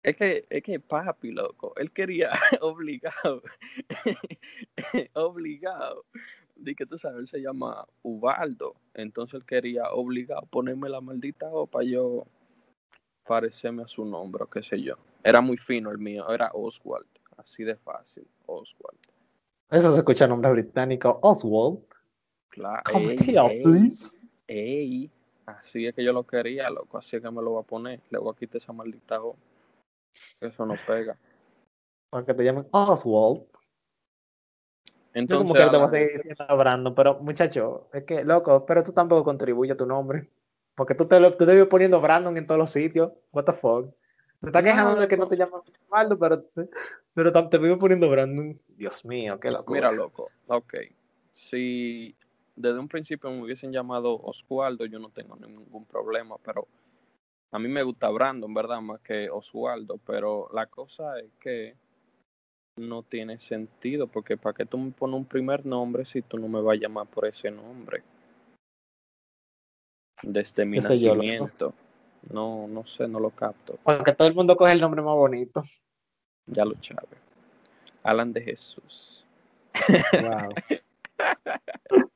Es 0.02 0.16
que, 0.16 0.46
es 0.48 0.62
que 0.62 0.80
papi, 0.80 1.32
loco, 1.32 1.74
él 1.76 1.92
quería 1.92 2.30
obligado, 2.62 3.42
obligado, 5.12 6.06
di 6.60 6.74
que 6.74 6.86
tú 6.86 6.98
sabes, 6.98 7.18
él 7.18 7.28
se 7.28 7.40
llama 7.40 7.86
Ubaldo, 8.02 8.74
entonces 8.94 9.34
él 9.34 9.44
quería 9.44 9.90
obligado 9.90 10.42
ponerme 10.42 10.88
la 10.88 11.00
maldita 11.00 11.48
O 11.50 11.66
para 11.66 11.84
yo 11.84 12.26
parecerme 13.26 13.82
a 13.82 13.88
su 13.88 14.04
nombre, 14.04 14.44
o 14.44 14.46
qué 14.48 14.62
sé 14.62 14.80
yo. 14.80 14.96
Era 15.22 15.40
muy 15.40 15.56
fino 15.56 15.90
el 15.90 15.98
mío, 15.98 16.28
era 16.30 16.50
Oswald, 16.52 17.06
así 17.36 17.62
de 17.62 17.76
fácil, 17.76 18.26
Oswald. 18.46 18.98
Eso 19.70 19.92
se 19.92 19.98
escucha 19.98 20.26
nombre 20.26 20.50
británico, 20.50 21.18
Oswald. 21.22 21.84
Claro. 22.48 22.82
Come 22.90 23.14
here, 23.14 23.60
please. 23.62 24.18
Ey, 24.48 25.10
así 25.46 25.86
es 25.86 25.94
que 25.94 26.02
yo 26.02 26.12
lo 26.12 26.26
quería, 26.26 26.68
loco, 26.70 26.98
así 26.98 27.16
es 27.16 27.22
que 27.22 27.30
me 27.30 27.40
lo 27.40 27.50
voy 27.50 27.62
a 27.62 27.66
poner, 27.66 28.00
le 28.10 28.18
voy 28.18 28.32
a 28.32 28.36
quitar 28.36 28.56
esa 28.56 28.72
maldita 28.72 29.22
O. 29.22 29.36
Eso 30.40 30.66
no 30.66 30.74
pega. 30.86 31.16
Para 32.10 32.26
que 32.26 32.34
te 32.34 32.42
llamen 32.42 32.66
Oswald. 32.72 33.44
Entonces, 35.12 35.48
Yo 35.48 35.54
como 35.54 35.54
que 35.54 35.70
te 35.70 35.76
voy 35.76 35.86
a 35.86 35.88
seguir 35.88 36.36
hablando, 36.46 36.94
pero 36.94 37.18
muchacho, 37.20 37.88
es 37.92 38.04
que, 38.04 38.24
loco, 38.24 38.64
pero 38.64 38.84
tú 38.84 38.92
tampoco 38.92 39.24
contribuyes 39.24 39.74
a 39.74 39.76
tu 39.76 39.86
nombre. 39.86 40.28
Porque 40.74 40.94
tú 40.94 41.06
te, 41.06 41.18
lo, 41.20 41.36
tú 41.36 41.44
te 41.44 41.66
poniendo 41.66 42.00
Brandon 42.00 42.36
en 42.36 42.46
todos 42.46 42.58
los 42.58 42.70
sitios. 42.70 43.12
What 43.32 43.44
the 43.44 43.52
fuck. 43.52 43.92
Te 44.40 44.46
estás 44.46 44.62
quejando 44.62 44.98
de 44.98 45.08
que 45.08 45.16
no 45.16 45.28
te 45.28 45.36
llaman 45.36 45.60
Oswaldo, 45.60 46.18
pero, 46.18 46.44
pero 47.12 47.48
te 47.48 47.58
vivo 47.58 47.78
poniendo 47.78 48.08
Brandon. 48.08 48.58
Dios 48.68 49.04
mío, 49.04 49.38
qué 49.38 49.50
loco. 49.50 49.74
Mira, 49.74 49.92
loco, 49.92 50.30
ok. 50.46 50.74
Si 51.32 52.16
desde 52.56 52.78
un 52.78 52.88
principio 52.88 53.30
me 53.30 53.42
hubiesen 53.42 53.72
llamado 53.72 54.18
Oswaldo, 54.22 54.86
yo 54.86 54.98
no 54.98 55.10
tengo 55.10 55.36
ningún 55.36 55.84
problema, 55.84 56.36
pero 56.42 56.66
a 57.52 57.58
mí 57.58 57.68
me 57.68 57.82
gusta 57.82 58.08
Brandon, 58.08 58.54
¿verdad? 58.54 58.80
Más 58.80 59.00
que 59.00 59.28
Oswaldo, 59.28 59.98
pero 60.06 60.48
la 60.54 60.66
cosa 60.66 61.18
es 61.18 61.30
que 61.38 61.74
no 62.80 63.02
tiene 63.02 63.38
sentido, 63.38 64.06
porque 64.06 64.36
¿para 64.36 64.54
qué 64.54 64.64
tú 64.64 64.78
me 64.78 64.90
pones 64.90 65.16
un 65.16 65.24
primer 65.24 65.64
nombre 65.64 66.04
si 66.04 66.22
tú 66.22 66.38
no 66.38 66.48
me 66.48 66.60
vas 66.60 66.76
a 66.76 66.80
llamar 66.80 67.06
por 67.06 67.26
ese 67.26 67.50
nombre? 67.50 68.02
Desde 70.22 70.64
mi 70.64 70.78
nacimiento. 70.78 71.72
no, 72.30 72.66
no 72.68 72.86
sé, 72.86 73.06
no 73.08 73.20
lo 73.20 73.30
capto. 73.30 73.78
Porque 73.82 74.12
todo 74.12 74.28
el 74.28 74.34
mundo 74.34 74.56
coge 74.56 74.72
el 74.72 74.80
nombre 74.80 75.02
más 75.02 75.14
bonito. 75.14 75.62
Ya 76.46 76.64
lo 76.64 76.74
sabe. 76.76 77.16
Alan 78.02 78.32
de 78.32 78.42
Jesús. 78.42 79.24
Wow. 80.12 80.54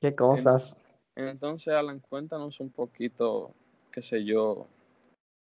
Qué 0.00 0.14
cosas. 0.14 0.76
Entonces, 1.14 1.72
Alan, 1.72 2.00
cuéntanos 2.00 2.58
un 2.60 2.70
poquito, 2.70 3.54
qué 3.92 4.02
sé 4.02 4.24
yo, 4.24 4.66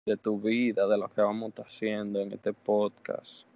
de 0.05 0.17
tu 0.17 0.41
vida, 0.41 0.87
de 0.87 0.99
lo 0.99 1.09
que 1.09 1.21
vamos 1.21 1.47
a 1.47 1.49
estar 1.49 1.67
haciendo 1.67 2.21
en 2.21 2.33
este 2.33 2.53
podcast. 2.53 3.47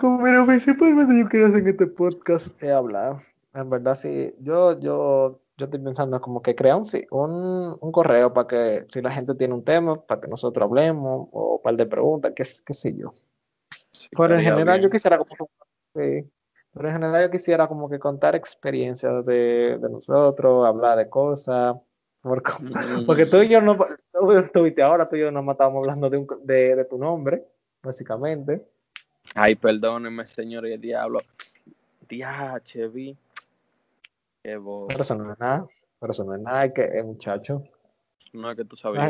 Como 0.00 0.46
principalmente 0.46 1.18
yo 1.18 1.28
quiero 1.28 1.48
hacer 1.48 1.60
en 1.60 1.68
este 1.68 1.86
podcast 1.86 2.62
he 2.62 2.70
hablado. 2.70 3.20
En 3.52 3.68
verdad, 3.68 3.94
sí, 3.94 4.34
yo, 4.38 4.78
yo, 4.78 5.40
yo 5.56 5.64
estoy 5.66 5.80
pensando 5.80 6.20
como 6.20 6.40
que 6.40 6.54
crear 6.54 6.76
un, 6.76 6.84
un, 7.10 7.76
un 7.80 7.92
correo 7.92 8.32
para 8.32 8.46
que 8.46 8.86
si 8.88 9.02
la 9.02 9.10
gente 9.10 9.34
tiene 9.34 9.54
un 9.54 9.64
tema, 9.64 10.00
para 10.00 10.20
que 10.20 10.28
nosotros 10.28 10.64
hablemos, 10.64 11.28
o 11.32 11.56
un 11.56 11.62
par 11.62 11.76
de 11.76 11.86
preguntas, 11.86 12.32
qué, 12.34 12.44
qué 12.64 12.72
sé 12.72 12.94
yo. 12.96 13.12
Pero 14.16 14.38
en 14.38 14.44
general 14.44 14.80
yo 14.80 14.88
quisiera 14.88 15.18
como 15.18 15.50
sí, 15.94 16.30
pero 16.72 16.88
en 16.88 16.94
general 16.94 17.24
yo 17.24 17.30
quisiera 17.30 17.68
como 17.68 17.90
que 17.90 17.98
contar 17.98 18.34
experiencias 18.34 19.26
de, 19.26 19.78
de 19.78 19.90
nosotros, 19.90 20.66
hablar 20.66 20.96
de 20.96 21.10
cosas. 21.10 21.76
Porque, 22.22 22.52
mm. 22.60 23.06
porque 23.06 23.26
tú 23.26 23.38
y 23.42 23.48
yo 23.48 23.60
no, 23.60 23.76
tú, 23.76 23.84
ahora 24.82 25.08
tú 25.08 25.16
y 25.16 25.20
yo 25.20 25.30
no 25.30 25.50
estábamos 25.50 25.80
hablando 25.80 26.08
de, 26.08 26.18
un, 26.18 26.26
de, 26.44 26.76
de 26.76 26.84
tu 26.84 26.96
nombre, 26.96 27.44
básicamente. 27.82 28.64
Ay, 29.34 29.56
perdónenme, 29.56 30.26
señor 30.26 30.66
y 30.66 30.72
el 30.72 30.80
diablo. 30.80 31.18
Qué 34.42 34.56
Pero 34.88 35.02
eso 35.02 35.14
no 35.14 35.32
es 35.32 35.38
nada. 35.38 35.66
Pero 35.98 36.12
eso 36.12 36.24
no 36.24 36.34
es 36.34 36.40
nada, 36.40 36.72
que 36.72 36.82
es 36.82 37.04
muchacho. 37.04 37.62
No 38.32 38.50
es 38.50 38.56
que 38.56 38.64
tú 38.64 38.76
sabes, 38.76 39.00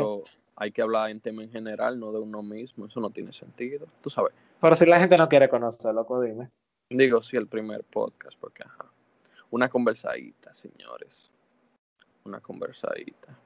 hay 0.55 0.71
que 0.71 0.81
hablar 0.81 1.09
en 1.09 1.19
tema 1.19 1.43
en 1.43 1.51
general, 1.51 1.99
no 1.99 2.11
de 2.11 2.19
uno 2.19 2.43
mismo. 2.43 2.85
Eso 2.85 2.99
no 2.99 3.09
tiene 3.09 3.33
sentido. 3.33 3.87
Tú 4.01 4.09
sabes. 4.09 4.33
Pero 4.61 4.75
si 4.75 4.85
la 4.85 4.99
gente 4.99 5.17
no 5.17 5.27
quiere 5.27 5.49
conocerlo, 5.49 6.01
loco, 6.01 6.21
dime. 6.21 6.49
Digo, 6.89 7.21
sí, 7.21 7.37
el 7.37 7.47
primer 7.47 7.83
podcast, 7.83 8.37
porque 8.39 8.63
ajá. 8.63 8.85
Una 9.49 9.69
conversadita, 9.69 10.53
señores. 10.53 11.32
Una 12.25 12.39
conversadita. 12.39 13.37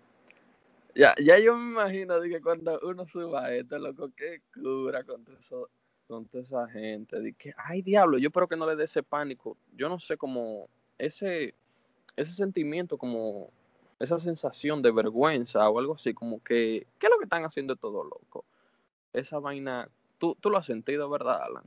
Ya, 0.96 1.14
ya 1.24 1.38
yo 1.38 1.56
me 1.56 1.72
imagino 1.72 2.20
de 2.20 2.30
que 2.30 2.42
cuando 2.42 2.80
uno 2.84 3.06
suba 3.06 3.54
esto, 3.54 3.78
loco, 3.78 4.10
qué 4.16 4.42
cura 4.54 5.04
contra 5.04 5.38
eso 5.40 5.70
con 6.08 6.26
toda 6.26 6.44
esa 6.44 6.68
gente, 6.70 7.20
de 7.20 7.34
que, 7.34 7.54
ay 7.58 7.82
diablo, 7.82 8.18
yo 8.18 8.30
espero 8.30 8.48
que 8.48 8.56
no 8.56 8.66
le 8.66 8.76
dé 8.76 8.86
ese 8.86 9.04
pánico, 9.04 9.58
yo 9.76 9.90
no 9.90 10.00
sé 10.00 10.18
cómo 10.18 10.68
ese, 10.98 11.54
ese 12.16 12.34
sentimiento, 12.34 12.98
como 12.98 13.52
esa 14.00 14.18
sensación 14.18 14.82
de 14.82 14.92
vergüenza 14.92 15.70
o 15.70 15.80
algo 15.80 15.96
así, 15.96 16.14
como 16.14 16.42
que, 16.42 16.88
¿qué 16.98 17.08
es 17.08 17.12
lo 17.12 17.18
que 17.18 17.26
están 17.26 17.44
haciendo 17.44 17.76
todo 17.76 18.04
loco? 18.04 18.46
Esa 19.12 19.40
vaina, 19.40 19.90
tú, 20.18 20.36
tú 20.40 20.50
lo 20.50 20.58
has 20.58 20.66
sentido, 20.66 21.10
¿verdad, 21.10 21.42
Alan? 21.44 21.64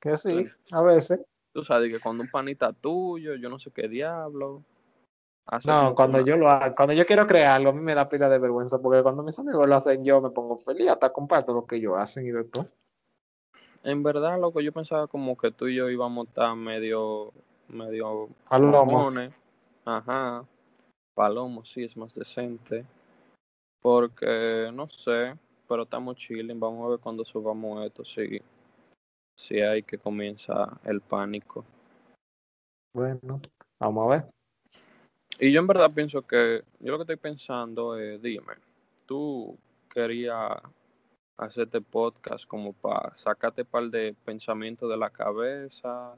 Que 0.00 0.16
sí, 0.16 0.46
a 0.72 0.82
veces. 0.82 1.20
Tú 1.52 1.64
sabes 1.64 1.92
que 1.92 2.00
cuando 2.00 2.22
un 2.22 2.30
panita 2.30 2.72
tuyo, 2.72 3.34
yo 3.34 3.48
no 3.48 3.58
sé 3.58 3.70
qué 3.70 3.86
diablo. 3.86 4.64
No, 5.64 5.94
cuando 5.94 6.24
yo 6.24 6.36
lo 6.36 6.48
hago, 6.48 6.74
cuando 6.74 6.94
yo 6.94 7.04
quiero 7.04 7.26
crearlo, 7.26 7.70
a 7.70 7.72
mí 7.72 7.80
me 7.80 7.94
da 7.94 8.08
pila 8.08 8.28
de 8.28 8.38
vergüenza, 8.38 8.80
porque 8.80 9.02
cuando 9.02 9.22
mis 9.22 9.38
amigos 9.38 9.68
lo 9.68 9.74
hacen, 9.74 10.04
yo 10.04 10.20
me 10.20 10.30
pongo 10.30 10.56
feliz, 10.56 10.88
hasta 10.88 11.12
comparto 11.12 11.52
lo 11.52 11.66
que 11.66 11.76
ellos 11.76 11.98
hacen 11.98 12.26
y 12.26 12.30
de 12.30 12.44
todo. 12.44 12.68
En 13.82 14.02
verdad, 14.02 14.40
lo 14.40 14.52
que 14.52 14.62
yo 14.62 14.72
pensaba 14.72 15.08
como 15.08 15.36
que 15.36 15.50
tú 15.50 15.66
y 15.66 15.74
yo 15.74 15.90
íbamos 15.90 16.26
a 16.26 16.30
estar 16.30 16.56
medio, 16.56 17.32
medio 17.68 18.28
palomo. 18.48 19.10
Ajá. 19.84 20.44
Palomo, 21.14 21.64
sí, 21.64 21.84
es 21.84 21.96
más 21.96 22.14
decente. 22.14 22.86
Porque, 23.82 24.70
no 24.72 24.88
sé, 24.88 25.36
pero 25.68 25.82
estamos 25.82 26.16
chilling, 26.16 26.60
vamos 26.60 26.86
a 26.86 26.90
ver 26.90 27.00
cuando 27.00 27.24
subamos 27.24 27.84
esto, 27.84 28.04
si, 28.04 28.40
si 29.36 29.60
hay 29.60 29.82
que 29.82 29.98
comienza 29.98 30.78
el 30.84 31.00
pánico. 31.00 31.64
Bueno, 32.94 33.40
vamos 33.80 34.06
a 34.06 34.10
ver. 34.16 34.41
Y 35.42 35.50
yo 35.50 35.58
en 35.58 35.66
verdad 35.66 35.90
pienso 35.92 36.22
que, 36.22 36.62
yo 36.78 36.92
lo 36.92 36.98
que 36.98 37.02
estoy 37.02 37.16
pensando 37.16 37.98
es, 37.98 38.22
dime, 38.22 38.54
tú 39.06 39.58
querías 39.92 40.52
hacerte 41.36 41.80
podcast 41.80 42.46
como 42.46 42.72
para 42.72 43.16
sacarte 43.16 43.62
un 43.62 43.66
par 43.66 43.90
de 43.90 44.14
pensamientos 44.24 44.88
de 44.88 44.96
la 44.96 45.10
cabeza. 45.10 46.12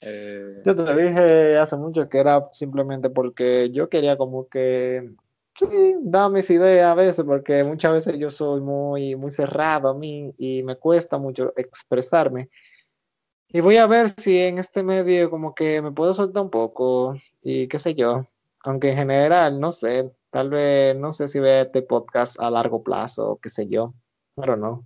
Eh, 0.00 0.62
yo 0.64 0.74
te 0.74 0.96
dije 0.96 1.58
hace 1.58 1.76
mucho 1.76 2.08
que 2.08 2.16
era 2.16 2.48
simplemente 2.50 3.10
porque 3.10 3.70
yo 3.72 3.90
quería 3.90 4.16
como 4.16 4.48
que 4.48 5.06
sí, 5.58 5.66
dar 6.00 6.30
mis 6.30 6.48
ideas 6.48 6.92
a 6.92 6.94
veces, 6.94 7.26
porque 7.26 7.62
muchas 7.62 7.92
veces 7.92 8.18
yo 8.18 8.30
soy 8.30 8.62
muy, 8.62 9.16
muy 9.16 9.32
cerrado 9.32 9.90
a 9.90 9.94
mí 9.94 10.32
y 10.38 10.62
me 10.62 10.76
cuesta 10.76 11.18
mucho 11.18 11.52
expresarme. 11.56 12.48
Y 13.50 13.60
voy 13.60 13.76
a 13.76 13.86
ver 13.86 14.14
si 14.18 14.38
en 14.38 14.56
este 14.56 14.82
medio 14.82 15.28
como 15.28 15.54
que 15.54 15.82
me 15.82 15.92
puedo 15.92 16.14
soltar 16.14 16.42
un 16.42 16.50
poco 16.50 17.16
y 17.42 17.68
qué 17.68 17.78
sé 17.78 17.94
yo. 17.94 18.26
Aunque 18.66 18.90
en 18.90 18.96
general, 18.96 19.60
no 19.60 19.70
sé, 19.70 20.12
tal 20.28 20.50
vez, 20.50 20.96
no 20.96 21.12
sé 21.12 21.28
si 21.28 21.38
ve 21.38 21.60
este 21.60 21.82
podcast 21.82 22.34
a 22.40 22.50
largo 22.50 22.82
plazo, 22.82 23.38
qué 23.40 23.48
sé 23.48 23.68
yo, 23.68 23.94
pero 24.34 24.56
no. 24.56 24.84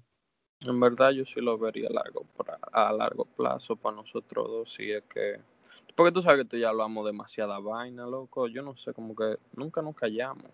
En 0.60 0.78
verdad 0.78 1.12
yo 1.12 1.24
sí 1.24 1.40
lo 1.40 1.56
vería 1.56 1.88
a 1.88 1.92
largo, 1.94 2.26
a 2.72 2.92
largo 2.92 3.24
plazo 3.24 3.76
para 3.76 3.96
nosotros 3.96 4.48
dos, 4.48 4.74
si 4.74 4.92
es 4.92 5.02
que... 5.04 5.40
Porque 5.96 6.12
tú 6.12 6.20
sabes 6.20 6.44
que 6.44 6.50
tú 6.50 6.56
ya 6.58 6.68
hablamos 6.68 7.06
demasiada 7.06 7.58
vaina, 7.58 8.06
loco. 8.06 8.48
Yo 8.48 8.62
no 8.62 8.76
sé, 8.76 8.92
como 8.92 9.16
que 9.16 9.38
nunca 9.54 9.80
nos 9.80 9.96
callamos. 9.96 10.44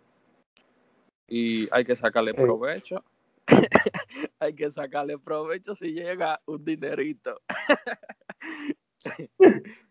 Y 1.27 1.69
hay 1.73 1.85
que 1.85 1.97
sacarle 1.97 2.33
provecho. 2.33 3.03
hay 4.39 4.55
que 4.55 4.71
sacarle 4.71 5.19
provecho 5.19 5.75
si 5.75 5.93
llega 5.93 6.41
un 6.47 6.65
dinerito. 6.65 7.41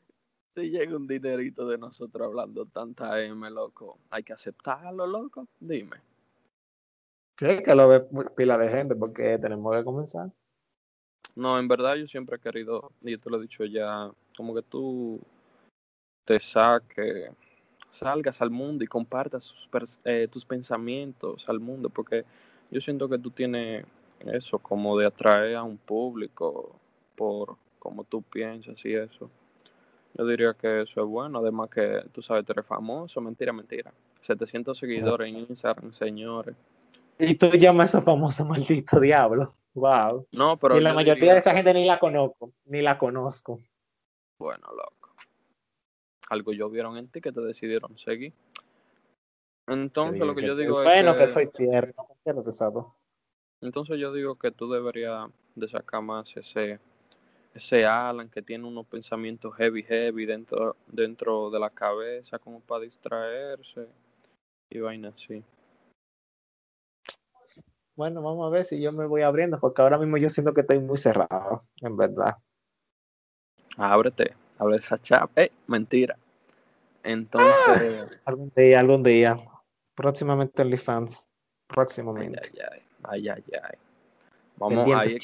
si 0.55 0.69
llega 0.69 0.95
un 0.95 1.05
dinerito 1.05 1.67
de 1.67 1.77
nosotros 1.77 2.25
hablando 2.25 2.65
tanta 2.65 3.21
M, 3.21 3.49
loco, 3.51 3.99
hay 4.09 4.23
que 4.23 4.33
aceptarlo, 4.33 5.05
loco. 5.05 5.47
Dime. 5.59 5.97
Sí, 7.37 7.61
que 7.61 7.75
lo 7.75 7.89
ve 7.89 8.07
pila 8.35 8.57
de 8.57 8.69
gente 8.69 8.95
porque 8.95 9.37
tenemos 9.37 9.75
que 9.75 9.83
comenzar. 9.83 10.31
No, 11.35 11.59
en 11.59 11.67
verdad 11.67 11.95
yo 11.95 12.07
siempre 12.07 12.37
he 12.37 12.39
querido, 12.39 12.93
y 13.01 13.17
te 13.17 13.29
lo 13.29 13.37
he 13.37 13.41
dicho 13.41 13.65
ya, 13.65 14.09
como 14.37 14.55
que 14.55 14.61
tú 14.61 15.19
te 16.23 16.39
saques, 16.39 17.29
salgas 17.89 18.41
al 18.41 18.49
mundo 18.49 18.85
y 18.85 18.87
compartas 18.87 19.53
eh, 20.05 20.29
tus 20.31 20.45
pensamientos 20.45 21.43
al 21.49 21.59
mundo, 21.59 21.89
porque 21.89 22.23
yo 22.71 22.79
siento 22.79 23.09
que 23.09 23.19
tú 23.19 23.31
tienes 23.31 23.85
eso, 24.21 24.57
como 24.59 24.97
de 24.97 25.07
atraer 25.07 25.57
a 25.57 25.63
un 25.63 25.77
público 25.77 26.79
por 27.15 27.57
como 27.77 28.05
tú 28.05 28.21
piensas 28.21 28.83
y 28.85 28.93
eso. 28.95 29.29
Yo 30.17 30.25
diría 30.25 30.54
que 30.54 30.84
eso 30.84 31.01
es 31.01 31.08
bueno, 31.08 31.39
además 31.39 31.69
que 31.69 32.04
tú 32.13 32.21
sabes, 32.21 32.45
tú 32.45 32.54
eres 32.54 32.65
famoso, 32.65 33.19
mentira, 33.19 33.51
mentira. 33.51 33.93
700 34.21 34.78
seguidores 34.78 35.28
en 35.28 35.39
Instagram, 35.49 35.91
señores. 35.91 36.56
Y 37.19 37.36
tú 37.36 37.49
llamas 37.49 37.95
a 37.95 38.01
famoso 38.01 38.45
maldito 38.45 38.99
diablo. 38.99 39.49
Wow. 39.73 40.25
No, 40.32 40.58
pero. 40.58 40.78
Y 40.78 40.82
la 40.82 40.93
mayoría 40.93 41.34
de 41.34 41.39
esa 41.39 41.54
gente 41.54 41.73
ni 41.73 41.86
la 41.86 41.99
conozco, 41.99 42.54
ni 42.65 42.82
la 42.82 42.97
conozco. 42.97 43.60
Bueno, 44.39 44.67
loco. 44.71 45.13
Algo 46.30 46.54
yo 46.54 46.69
vieron 46.69 46.97
en 46.97 47.10
ti 47.10 47.19
que 47.19 47.34
te 47.34 47.41
decidieron 47.41 47.97
seguir. 47.97 48.34
Entonces, 49.67 50.21
lo 50.21 50.34
que, 50.34 50.45
yo 50.45 50.56
digo 50.56 50.82
es. 50.82 50.86
Bueno, 50.86 51.17
que, 51.17 51.28
soy 51.28 51.47
tierno, 51.47 52.08
Entonces, 53.60 53.99
yo 53.99 54.13
digo 54.13 54.36
que 54.36 54.51
tú 54.51 54.69
deberías 54.69 55.30
de 55.56 55.67
sacar 55.67 56.01
más 56.01 56.36
ese 56.38 56.80
ese 57.55 57.85
Alan 57.85 58.29
que 58.29 58.41
tiene 58.41 58.67
unos 58.67 58.85
pensamientos 58.85 59.55
heavy, 59.55 59.81
heavy 59.83 60.25
dentro, 60.25 60.75
dentro 60.87 61.49
de 61.49 61.59
la 61.59 61.69
cabeza, 61.69 62.37
como 62.37 62.59
para 62.59 62.81
distraerse 62.81 63.87
y 64.69 64.79
vaina 64.79 65.09
así. 65.09 65.41
Bueno, 67.95 68.21
vamos 68.21 68.45
a 68.45 68.49
ver 68.49 68.65
si 68.65 68.81
yo 68.81 68.91
me 68.91 69.05
voy 69.05 69.21
abriendo, 69.21 69.57
porque 69.57 69.81
ahora 69.81 69.97
mismo 69.97 70.17
yo 70.17 70.29
siento 70.29 70.53
que 70.53 70.61
estoy 70.61 70.79
muy 70.79 70.97
cerrado, 70.97 71.61
en 71.79 71.95
verdad. 71.95 72.35
Ábrete, 73.77 74.33
abre 74.57 74.75
esa 74.75 75.01
chapa. 75.01 75.41
Eh, 75.41 75.51
mentira. 75.67 76.17
Entonces. 77.03 78.09
Ah, 78.11 78.19
algún 78.25 78.51
día, 78.53 78.79
algún 78.81 79.01
día. 79.01 79.37
Próximamente 79.95 80.61
OnlyFans. 80.61 81.25
Próximamente. 81.67 82.51
Ay, 83.03 83.29
ay, 83.29 83.29
ay. 83.29 83.29
ay, 83.29 83.59
ay. 83.63 83.77
Vamos 84.57 84.93
a 84.93 85.05
ir 85.05 85.21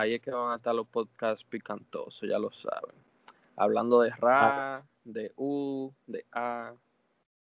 ahí 0.00 0.14
es 0.14 0.20
que 0.20 0.30
van 0.30 0.52
a 0.52 0.56
estar 0.56 0.74
los 0.74 0.86
podcasts 0.86 1.44
picantosos, 1.44 2.28
ya 2.28 2.38
lo 2.38 2.52
saben. 2.52 2.94
Hablando 3.56 4.00
de 4.00 4.10
Ra, 4.10 4.84
de 5.04 5.32
U, 5.36 5.92
de 6.06 6.24
A 6.32 6.74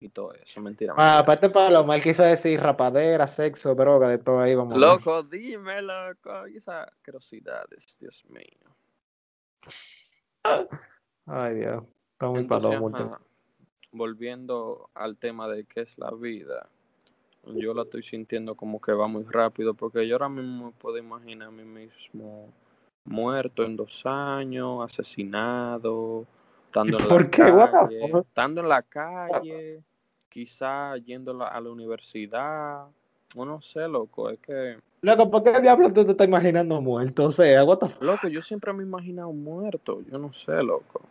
y 0.00 0.08
todo 0.08 0.32
eso, 0.34 0.60
mentira. 0.60 0.94
Ah, 0.96 1.18
aparte 1.18 1.50
para 1.50 1.70
lo 1.70 1.84
mal 1.84 2.02
quiso 2.02 2.22
decir 2.22 2.60
rapadera, 2.60 3.26
sexo, 3.26 3.74
droga, 3.74 4.08
de 4.08 4.18
todo 4.18 4.40
ahí 4.40 4.54
vamos. 4.54 4.78
Loco, 4.78 5.22
dime, 5.22 5.82
loco, 5.82 6.46
y 6.48 6.56
esas 6.56 6.88
curiosidades, 7.04 7.96
Dios 7.98 8.24
mío. 8.28 8.44
Ay, 11.26 11.56
Dios, 11.56 11.84
está 12.12 12.28
muy 12.28 12.44
palomo. 12.44 13.18
Volviendo 13.90 14.90
al 14.94 15.16
tema 15.16 15.48
de 15.48 15.64
qué 15.64 15.80
es 15.80 15.98
la 15.98 16.10
vida, 16.12 16.68
yo 17.44 17.74
la 17.74 17.82
estoy 17.82 18.02
sintiendo 18.02 18.54
como 18.54 18.80
que 18.80 18.92
va 18.92 19.06
muy 19.06 19.24
rápido, 19.24 19.74
porque 19.74 20.06
yo 20.06 20.16
ahora 20.16 20.28
mismo 20.28 20.72
puedo 20.72 20.98
imaginar 20.98 21.48
a 21.48 21.50
mí 21.50 21.64
mismo 21.64 22.52
muerto 23.04 23.64
en 23.64 23.76
dos 23.76 24.02
años, 24.04 24.84
asesinado, 24.84 26.26
estando 26.66 26.98
en 26.98 27.08
la 27.08 27.30
calle, 27.30 28.00
estando 28.20 28.60
en 28.60 28.68
la 28.68 28.82
calle, 28.82 29.82
quizá 30.28 30.96
yendo 30.98 31.42
a 31.42 31.60
la 31.60 31.70
universidad, 31.70 32.86
no, 33.36 33.44
no 33.44 33.60
sé, 33.60 33.88
loco, 33.88 34.30
es 34.30 34.38
que... 34.40 34.78
Loco, 35.00 35.30
¿por 35.30 35.42
qué 35.42 35.60
diablos 35.60 35.92
tú 35.92 36.04
te 36.04 36.12
estás 36.12 36.26
imaginando 36.26 36.80
muerto? 36.80 37.26
O 37.26 37.30
sea, 37.30 37.64
what 37.64 37.80
Loco, 38.00 38.28
yo 38.28 38.42
siempre 38.42 38.72
me 38.72 38.82
he 38.82 38.86
imaginado 38.86 39.32
muerto, 39.32 40.02
yo 40.10 40.18
no 40.18 40.32
sé, 40.32 40.62
loco. 40.62 41.02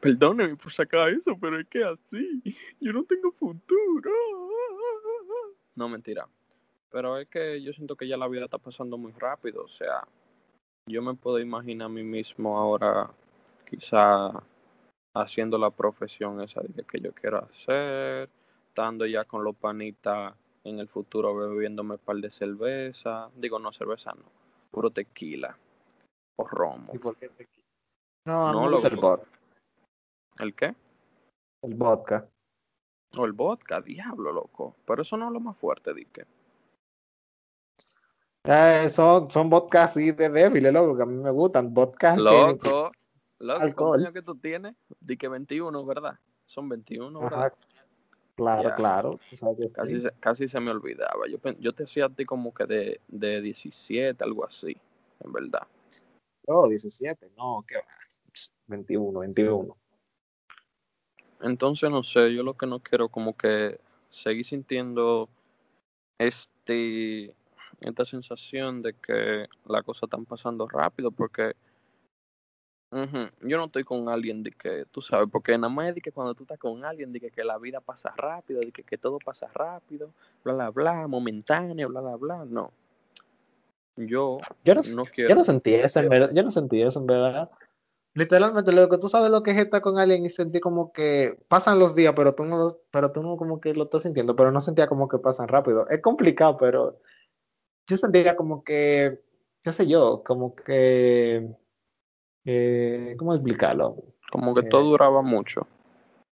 Perdóneme 0.00 0.56
por 0.56 0.70
sacar 0.70 1.08
eso, 1.08 1.36
pero 1.40 1.58
es 1.58 1.66
que 1.68 1.82
así, 1.82 2.42
yo 2.80 2.92
no 2.92 3.04
tengo 3.04 3.32
futuro. 3.32 4.10
No, 5.76 5.88
mentira. 5.88 6.28
Pero 6.90 7.18
es 7.18 7.28
que 7.28 7.60
yo 7.62 7.72
siento 7.72 7.96
que 7.96 8.06
ya 8.06 8.16
la 8.16 8.28
vida 8.28 8.44
está 8.44 8.58
pasando 8.58 8.96
muy 8.96 9.12
rápido, 9.12 9.64
o 9.64 9.68
sea, 9.68 10.06
yo 10.86 11.02
me 11.02 11.14
puedo 11.14 11.38
imaginar 11.40 11.86
a 11.86 11.88
mí 11.88 12.02
mismo 12.02 12.56
ahora 12.56 13.10
quizá 13.68 14.30
haciendo 15.14 15.58
la 15.58 15.70
profesión 15.70 16.40
esa 16.40 16.60
que 16.88 17.00
yo 17.00 17.12
quiero 17.12 17.38
hacer, 17.38 18.28
estando 18.68 19.06
ya 19.06 19.24
con 19.24 19.42
los 19.42 19.56
panitas 19.56 20.34
en 20.64 20.78
el 20.78 20.88
futuro 20.88 21.34
bebiéndome 21.34 21.94
un 21.94 22.00
par 22.00 22.16
de 22.16 22.30
cerveza, 22.30 23.30
digo 23.34 23.58
no 23.58 23.72
cerveza 23.72 24.12
no, 24.12 24.24
puro 24.70 24.90
tequila 24.90 25.56
o 26.36 26.46
romo. 26.46 26.92
¿Y 26.94 26.98
por 26.98 27.16
qué 27.16 27.28
tequila? 27.28 27.64
No, 28.26 28.52
no 28.52 28.68
lo 28.68 28.86
el 28.86 28.96
vodka. 28.96 29.26
¿El 30.38 30.54
qué? 30.54 30.74
El 31.62 31.74
vodka. 31.74 32.28
O 33.16 33.24
el 33.24 33.32
vodka, 33.32 33.80
diablo, 33.80 34.32
loco. 34.32 34.76
Pero 34.86 35.02
eso 35.02 35.16
no 35.16 35.26
es 35.26 35.32
lo 35.32 35.40
más 35.40 35.56
fuerte, 35.56 35.92
Dique. 35.94 36.24
Eh, 38.44 38.88
son, 38.90 39.30
son 39.30 39.48
vodka 39.48 39.84
así 39.84 40.12
de 40.12 40.28
débiles, 40.28 40.72
loco, 40.72 40.96
que 40.96 41.02
a 41.02 41.06
mí 41.06 41.22
me 41.22 41.30
gustan. 41.30 41.72
Vodka. 41.72 42.16
Loco, 42.16 42.90
loco, 43.38 43.62
alcohol. 43.62 44.12
que 44.12 44.22
tú 44.22 44.36
tienes? 44.36 44.74
Di 45.00 45.16
que 45.16 45.28
21, 45.28 45.84
¿verdad? 45.86 46.18
Son 46.46 46.68
21, 46.68 47.20
¿verdad? 47.20 47.52
Claro, 48.36 48.74
claro. 48.74 49.20
casi, 49.72 50.00
se, 50.00 50.10
casi 50.18 50.48
se 50.48 50.60
me 50.60 50.72
olvidaba. 50.72 51.26
Yo, 51.28 51.38
yo 51.58 51.72
te 51.72 51.84
decía 51.84 52.06
a 52.06 52.08
ti 52.08 52.24
como 52.24 52.52
que 52.52 52.66
de, 52.66 53.00
de 53.06 53.40
17, 53.40 54.22
algo 54.24 54.44
así, 54.44 54.76
en 55.20 55.32
verdad. 55.32 55.66
Oh, 56.46 56.68
17, 56.68 57.30
no, 57.36 57.62
que 57.66 57.76
21, 58.66 59.20
21. 59.20 59.76
Entonces, 61.44 61.90
no 61.90 62.02
sé, 62.02 62.34
yo 62.34 62.42
lo 62.42 62.54
que 62.54 62.66
no 62.66 62.80
quiero 62.80 63.08
como 63.08 63.36
que 63.36 63.78
seguir 64.10 64.46
sintiendo 64.46 65.28
este 66.18 67.34
esta 67.80 68.04
sensación 68.06 68.80
de 68.80 68.94
que 68.94 69.46
la 69.66 69.82
cosa 69.82 70.06
están 70.06 70.24
pasando 70.24 70.66
rápido 70.66 71.10
porque 71.10 71.52
yo 73.40 73.58
no 73.58 73.64
estoy 73.64 73.82
con 73.82 74.08
alguien 74.08 74.44
de 74.44 74.52
que, 74.52 74.84
tú 74.92 75.02
sabes, 75.02 75.28
porque 75.30 75.58
nada 75.58 75.68
más 75.68 75.94
de 75.94 76.00
que 76.00 76.12
cuando 76.12 76.32
tú 76.32 76.44
estás 76.44 76.58
con 76.58 76.84
alguien 76.84 77.12
de 77.12 77.20
que, 77.20 77.44
la 77.44 77.58
vida 77.58 77.80
pasa 77.80 78.14
rápido, 78.16 78.60
de 78.60 78.70
que, 78.70 78.84
que, 78.84 78.96
todo 78.96 79.18
pasa 79.18 79.48
rápido, 79.52 80.12
bla, 80.44 80.54
bla, 80.54 80.70
bla, 80.70 81.08
momentáneo, 81.08 81.88
bla, 81.88 82.00
bla, 82.00 82.16
bla, 82.16 82.44
no. 82.44 82.70
Yo, 83.96 84.38
yo 84.64 84.74
no, 84.94 85.04
quiero. 85.06 85.30
Yo 85.30 85.34
no 85.34 85.44
sentí 85.44 85.74
eso, 85.74 86.00
en 86.00 86.08
verdad. 86.08 86.30
Yo 86.32 86.42
no 86.44 86.50
sentí 86.52 86.82
eso, 86.82 87.00
en 87.00 87.06
verdad. 87.06 87.50
Literalmente, 88.16 88.70
lo 88.70 88.88
que 88.88 88.98
tú 88.98 89.08
sabes 89.08 89.28
lo 89.28 89.42
que 89.42 89.50
es 89.50 89.58
estar 89.58 89.80
con 89.80 89.98
alguien 89.98 90.24
y 90.24 90.30
sentir 90.30 90.60
como 90.60 90.92
que 90.92 91.36
pasan 91.48 91.80
los 91.80 91.96
días, 91.96 92.14
pero 92.14 92.32
tú 92.32 92.44
no, 92.44 92.76
pero 92.92 93.10
tú 93.10 93.22
no 93.22 93.36
como 93.36 93.60
que 93.60 93.74
lo 93.74 93.84
estás 93.84 94.02
sintiendo, 94.02 94.36
pero 94.36 94.52
no 94.52 94.60
sentía 94.60 94.86
como 94.86 95.08
que 95.08 95.18
pasan 95.18 95.48
rápido. 95.48 95.88
Es 95.90 96.00
complicado, 96.00 96.56
pero 96.56 97.00
yo 97.88 97.96
sentía 97.96 98.36
como 98.36 98.62
que, 98.62 99.20
qué 99.62 99.72
sé 99.72 99.88
yo, 99.88 100.22
como 100.24 100.54
que, 100.54 101.56
eh, 102.44 103.16
¿cómo 103.18 103.34
explicarlo? 103.34 103.96
Como 104.30 104.54
que 104.54 104.62
todo 104.62 104.82
eh, 104.82 104.90
duraba 104.90 105.20
mucho. 105.22 105.66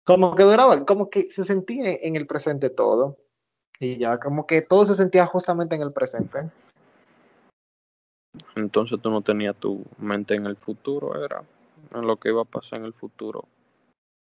Como 0.06 0.34
que 0.34 0.44
duraba, 0.44 0.86
como 0.86 1.10
que 1.10 1.30
se 1.30 1.44
sentía 1.44 1.92
en 2.02 2.16
el 2.16 2.26
presente 2.26 2.70
todo. 2.70 3.18
Y 3.82 3.98
ya, 3.98 4.18
como 4.18 4.48
que 4.48 4.62
todo 4.62 4.86
se 4.86 4.94
sentía 4.94 5.26
justamente 5.26 5.76
en 5.76 5.82
el 5.82 5.92
presente. 5.92 6.50
Entonces 8.56 8.98
tú 9.02 9.10
no 9.10 9.22
tenías 9.22 9.58
tu 9.58 9.84
mente 9.98 10.36
en 10.36 10.46
el 10.46 10.56
futuro, 10.56 11.22
era 11.22 11.44
en 11.94 12.08
lo 12.08 12.18
que 12.18 12.30
iba 12.30 12.42
a 12.42 12.46
pasar 12.46 12.80
en 12.80 12.86
el 12.86 12.94
futuro. 12.94 13.48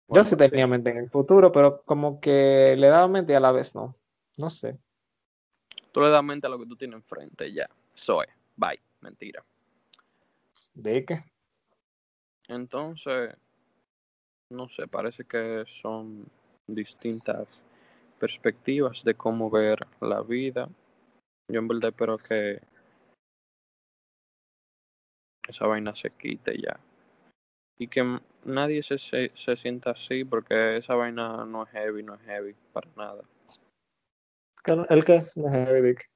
yo 0.08 0.24
sí 0.24 0.36
tenía 0.36 0.66
mente 0.66 0.90
en 0.90 0.98
el 0.98 1.10
futuro, 1.10 1.52
pero 1.52 1.82
como 1.82 2.20
que 2.20 2.74
le 2.78 2.88
daba 2.88 3.08
mente 3.08 3.34
a 3.34 3.40
la 3.40 3.52
vez 3.52 3.74
no. 3.74 3.94
No 4.36 4.50
sé. 4.50 4.78
Tú 5.92 6.00
le 6.00 6.10
das 6.10 6.22
mente 6.22 6.46
a 6.46 6.50
lo 6.50 6.58
que 6.58 6.66
tú 6.66 6.76
tienes 6.76 6.96
enfrente, 6.96 7.52
ya. 7.52 7.68
Soy. 7.94 8.26
Bye. 8.56 8.80
Mentira. 9.00 9.44
¿De 10.74 11.04
qué? 11.04 11.24
Entonces, 12.48 13.34
no 14.50 14.68
sé, 14.68 14.86
parece 14.88 15.24
que 15.24 15.64
son 15.80 16.26
distintas 16.66 17.46
perspectivas 18.18 19.02
de 19.04 19.14
cómo 19.14 19.50
ver 19.50 19.86
la 20.00 20.20
vida. 20.22 20.68
Yo 21.48 21.60
en 21.60 21.68
verdad 21.68 21.90
espero 21.90 22.18
que 22.18 22.60
esa 25.48 25.66
vaina 25.66 25.94
se 25.94 26.10
quite 26.10 26.60
ya. 26.60 26.78
Y 27.78 27.88
que 27.88 28.20
nadie 28.44 28.82
se, 28.82 28.98
se, 28.98 29.32
se 29.34 29.56
sienta 29.56 29.90
así 29.90 30.24
porque 30.24 30.78
esa 30.78 30.94
vaina 30.94 31.44
no 31.44 31.64
es 31.64 31.70
heavy, 31.70 32.02
no 32.02 32.14
es 32.14 32.20
heavy 32.22 32.54
para 32.72 32.88
nada. 32.96 33.22
¿El 34.88 35.04
qué? 35.04 35.22
Dick. 35.82 36.10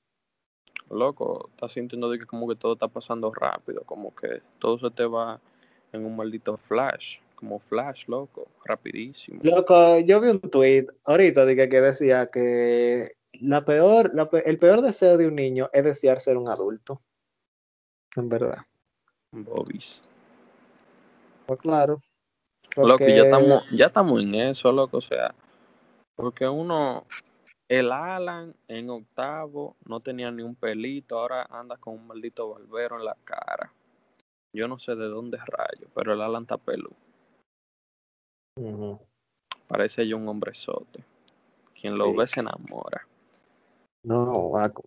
Loco, 0.90 1.50
estás 1.50 1.72
sintiendo 1.72 2.10
de 2.10 2.18
que 2.18 2.26
como 2.26 2.48
que 2.48 2.56
todo 2.56 2.72
está 2.72 2.88
pasando 2.88 3.32
rápido, 3.32 3.82
como 3.84 4.14
que 4.14 4.42
todo 4.58 4.78
se 4.78 4.90
te 4.90 5.04
va 5.04 5.40
en 5.92 6.04
un 6.04 6.16
maldito 6.16 6.56
flash, 6.56 7.18
como 7.36 7.60
flash, 7.60 8.06
loco, 8.08 8.48
rapidísimo. 8.64 9.40
Loco, 9.44 9.98
yo 10.00 10.20
vi 10.20 10.30
un 10.30 10.40
tweet 10.40 10.86
ahorita 11.04 11.44
de 11.44 11.68
que, 11.68 11.80
decía 11.80 12.28
que 12.32 13.12
la 13.40 13.64
peor, 13.64 14.12
el 14.44 14.58
peor 14.58 14.82
deseo 14.82 15.16
de 15.16 15.28
un 15.28 15.36
niño 15.36 15.70
es 15.72 15.84
desear 15.84 16.18
ser 16.18 16.36
un 16.36 16.48
adulto. 16.48 17.00
En 18.16 18.28
verdad. 18.28 18.58
Bobis. 19.30 20.02
Pues 21.50 21.62
claro. 21.62 22.00
Loco, 22.76 23.08
ya 23.08 23.24
estamos, 23.24 23.68
ya 23.72 23.86
estamos 23.86 24.22
en 24.22 24.36
eso, 24.36 24.70
loco, 24.70 24.98
o 24.98 25.00
sea, 25.00 25.34
porque 26.14 26.46
uno, 26.46 27.04
el 27.68 27.90
Alan 27.90 28.54
en 28.68 28.88
octavo 28.88 29.74
no 29.84 29.98
tenía 29.98 30.30
ni 30.30 30.44
un 30.44 30.54
pelito, 30.54 31.18
ahora 31.18 31.48
anda 31.50 31.76
con 31.76 31.94
un 31.94 32.06
maldito 32.06 32.50
barbero 32.50 33.00
en 33.00 33.04
la 33.04 33.16
cara. 33.24 33.72
Yo 34.52 34.68
no 34.68 34.78
sé 34.78 34.94
de 34.94 35.08
dónde 35.08 35.38
rayo, 35.38 35.88
pero 35.92 36.12
el 36.12 36.20
Alan 36.20 36.42
está 36.42 36.56
peludo. 36.56 36.94
Parece 39.66 40.06
yo 40.06 40.18
un 40.18 40.28
hombrezote. 40.28 41.02
Quien 41.74 41.98
lo 41.98 42.14
ve 42.14 42.28
se 42.28 42.38
enamora. 42.38 43.08
No, 44.04 44.50
vaco. 44.50 44.84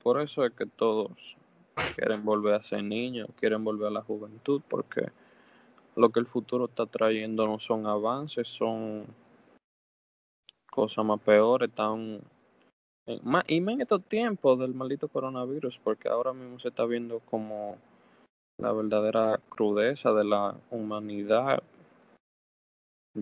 Por 0.00 0.20
eso 0.20 0.44
es 0.44 0.52
que 0.52 0.66
todos 0.66 1.36
quieren 1.94 2.24
volver 2.24 2.54
a 2.54 2.62
ser 2.62 2.82
niños, 2.82 3.28
quieren 3.36 3.64
volver 3.64 3.88
a 3.88 3.90
la 3.90 4.02
juventud, 4.02 4.62
porque 4.68 5.10
lo 5.96 6.10
que 6.10 6.20
el 6.20 6.26
futuro 6.26 6.66
está 6.66 6.86
trayendo 6.86 7.46
no 7.46 7.58
son 7.58 7.86
avances, 7.86 8.48
son 8.48 9.06
cosas 10.70 11.04
más 11.04 11.20
peores, 11.20 11.70
están 11.70 12.20
y 13.06 13.20
más 13.22 13.44
en 13.48 13.80
estos 13.80 14.04
tiempos 14.04 14.58
del 14.58 14.74
maldito 14.74 15.08
coronavirus, 15.08 15.80
porque 15.82 16.08
ahora 16.08 16.34
mismo 16.34 16.58
se 16.58 16.68
está 16.68 16.84
viendo 16.84 17.20
como 17.20 17.78
la 18.58 18.72
verdadera 18.72 19.40
crudeza 19.48 20.12
de 20.12 20.24
la 20.24 20.54
humanidad. 20.70 21.62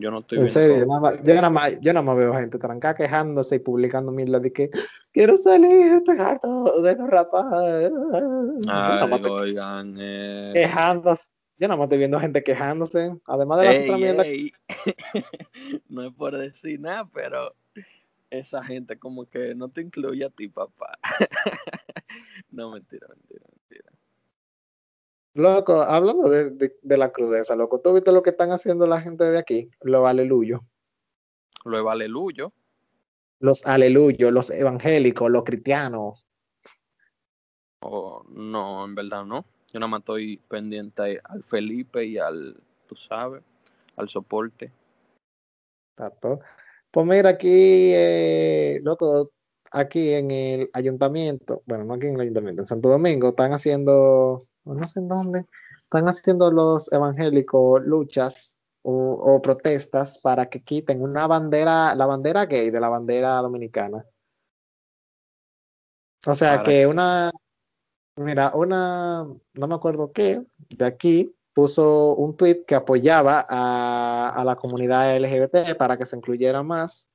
Yo 0.01 0.11
no 0.11 0.21
estoy 0.21 0.39
En 0.39 0.51
serio, 0.51 0.79
yo 0.79 0.87
nada, 0.87 1.01
más, 1.01 1.23
yo, 1.23 1.35
nada 1.35 1.51
más, 1.51 1.81
yo 1.81 1.93
nada 1.93 2.05
más 2.05 2.17
veo 2.17 2.35
gente 2.35 2.59
trancada 2.59 2.95
quejándose 2.95 3.57
y 3.57 3.59
publicando 3.59 4.13
mierda 4.13 4.41
de 4.41 4.53
que 4.53 4.71
quiero 5.13 5.37
salir, 5.37 5.93
estoy 5.95 6.19
harto 6.19 6.83
de 6.83 6.97
los 6.97 7.09
rapaz. 7.09 7.47
Ay, 8.69 9.23
oigan, 9.29 9.97
eh... 9.99 10.53
Quejándose. 10.55 11.25
Yo 11.59 11.69
nada 11.69 11.79
más 11.79 11.87
estoy 11.87 11.99
viendo 11.99 12.21
gente 12.21 12.43
quejándose, 12.43 13.17
además 13.27 13.61
de 13.61 13.65
la 13.65 13.81
otra 13.81 13.97
mierda. 13.97 14.25
no 15.89 16.07
es 16.07 16.13
por 16.13 16.37
decir 16.37 16.79
nada, 16.81 17.09
pero 17.13 17.55
esa 18.31 18.63
gente 18.63 18.99
como 18.99 19.25
que 19.27 19.55
no 19.55 19.71
te 19.71 19.81
incluye 19.81 20.25
a 20.25 20.31
ti, 20.31 20.49
papá. 20.49 20.99
no, 22.51 22.73
mentira, 22.73 23.07
mentira. 23.09 23.47
Loco, 25.37 25.83
hablando 25.83 26.31
de, 26.31 26.75
de, 26.81 26.97
la 26.97 27.13
crudeza, 27.13 27.55
loco, 27.55 27.79
¿tú 27.81 27.93
viste 27.93 28.11
lo 28.11 28.23
que 28.23 28.31
están 28.31 28.53
haciendo 28.53 28.87
la 28.87 29.03
gente 29.03 29.23
de 29.25 29.37
aquí? 29.37 29.71
Los 29.83 30.07
aleluyos. 30.07 30.63
Los 31.63 31.87
aleluyos. 31.87 32.53
Los 33.39 33.67
aleluyos, 33.67 34.33
los 34.33 34.49
evangélicos, 34.49 35.31
los 35.31 35.45
cristianos. 35.45 36.27
Oh, 37.83 38.25
no, 38.31 38.87
en 38.87 38.95
verdad 38.95 39.27
no. 39.27 39.45
Yo 39.75 39.79
nada 39.79 39.89
más 39.89 40.01
estoy 40.01 40.39
pendiente 40.49 41.21
al 41.23 41.45
Felipe 41.45 42.03
y 42.07 42.17
al, 42.17 42.57
tú 42.89 42.97
sabes, 42.97 43.43
al 43.97 44.09
soporte. 44.09 44.73
Exacto. 45.99 46.41
Pues 46.91 47.07
mira, 47.07 47.29
aquí, 47.29 47.93
eh, 47.95 48.81
loco, 48.83 49.33
aquí 49.71 50.15
en 50.15 50.31
el 50.31 50.71
ayuntamiento, 50.73 51.63
bueno, 51.67 51.85
no 51.85 51.93
aquí 51.93 52.07
en 52.07 52.15
el 52.15 52.23
ayuntamiento, 52.23 52.63
en 52.63 52.69
Santo 52.69 52.89
Domingo, 52.89 53.29
están 53.29 53.53
haciendo, 53.53 54.45
no 54.75 54.87
sé 54.89 55.01
en 55.01 55.09
dónde, 55.09 55.47
están 55.79 56.09
haciendo 56.09 56.51
los 56.51 56.93
evangélicos 56.93 57.83
luchas 57.85 58.57
o, 58.83 59.41
protestas 59.43 60.19
para 60.19 60.49
que 60.49 60.63
quiten 60.63 61.03
una 61.03 61.27
bandera, 61.27 61.95
la 61.95 62.07
bandera 62.07 62.47
gay 62.47 62.71
de 62.71 62.81
la 62.81 62.89
bandera 62.89 63.37
dominicana. 63.39 64.05
O 66.25 66.35
sea 66.35 66.63
que 66.63 66.87
una, 66.87 67.31
mira, 68.17 68.53
una, 68.55 69.27
no 69.55 69.67
me 69.69 69.75
acuerdo 69.75 70.13
qué, 70.13 70.45
de 70.71 70.85
aquí 70.85 71.35
puso 71.53 72.15
un 72.15 72.37
tweet 72.37 72.65
que 72.65 72.75
apoyaba 72.75 73.45
a, 73.49 74.33
a 74.37 74.45
la 74.45 74.57
comunidad 74.57 75.17
LGBT 75.17 75.77
para 75.77 75.97
que 75.97 76.07
se 76.07 76.17
incluyera 76.17 76.63
más 76.63 77.11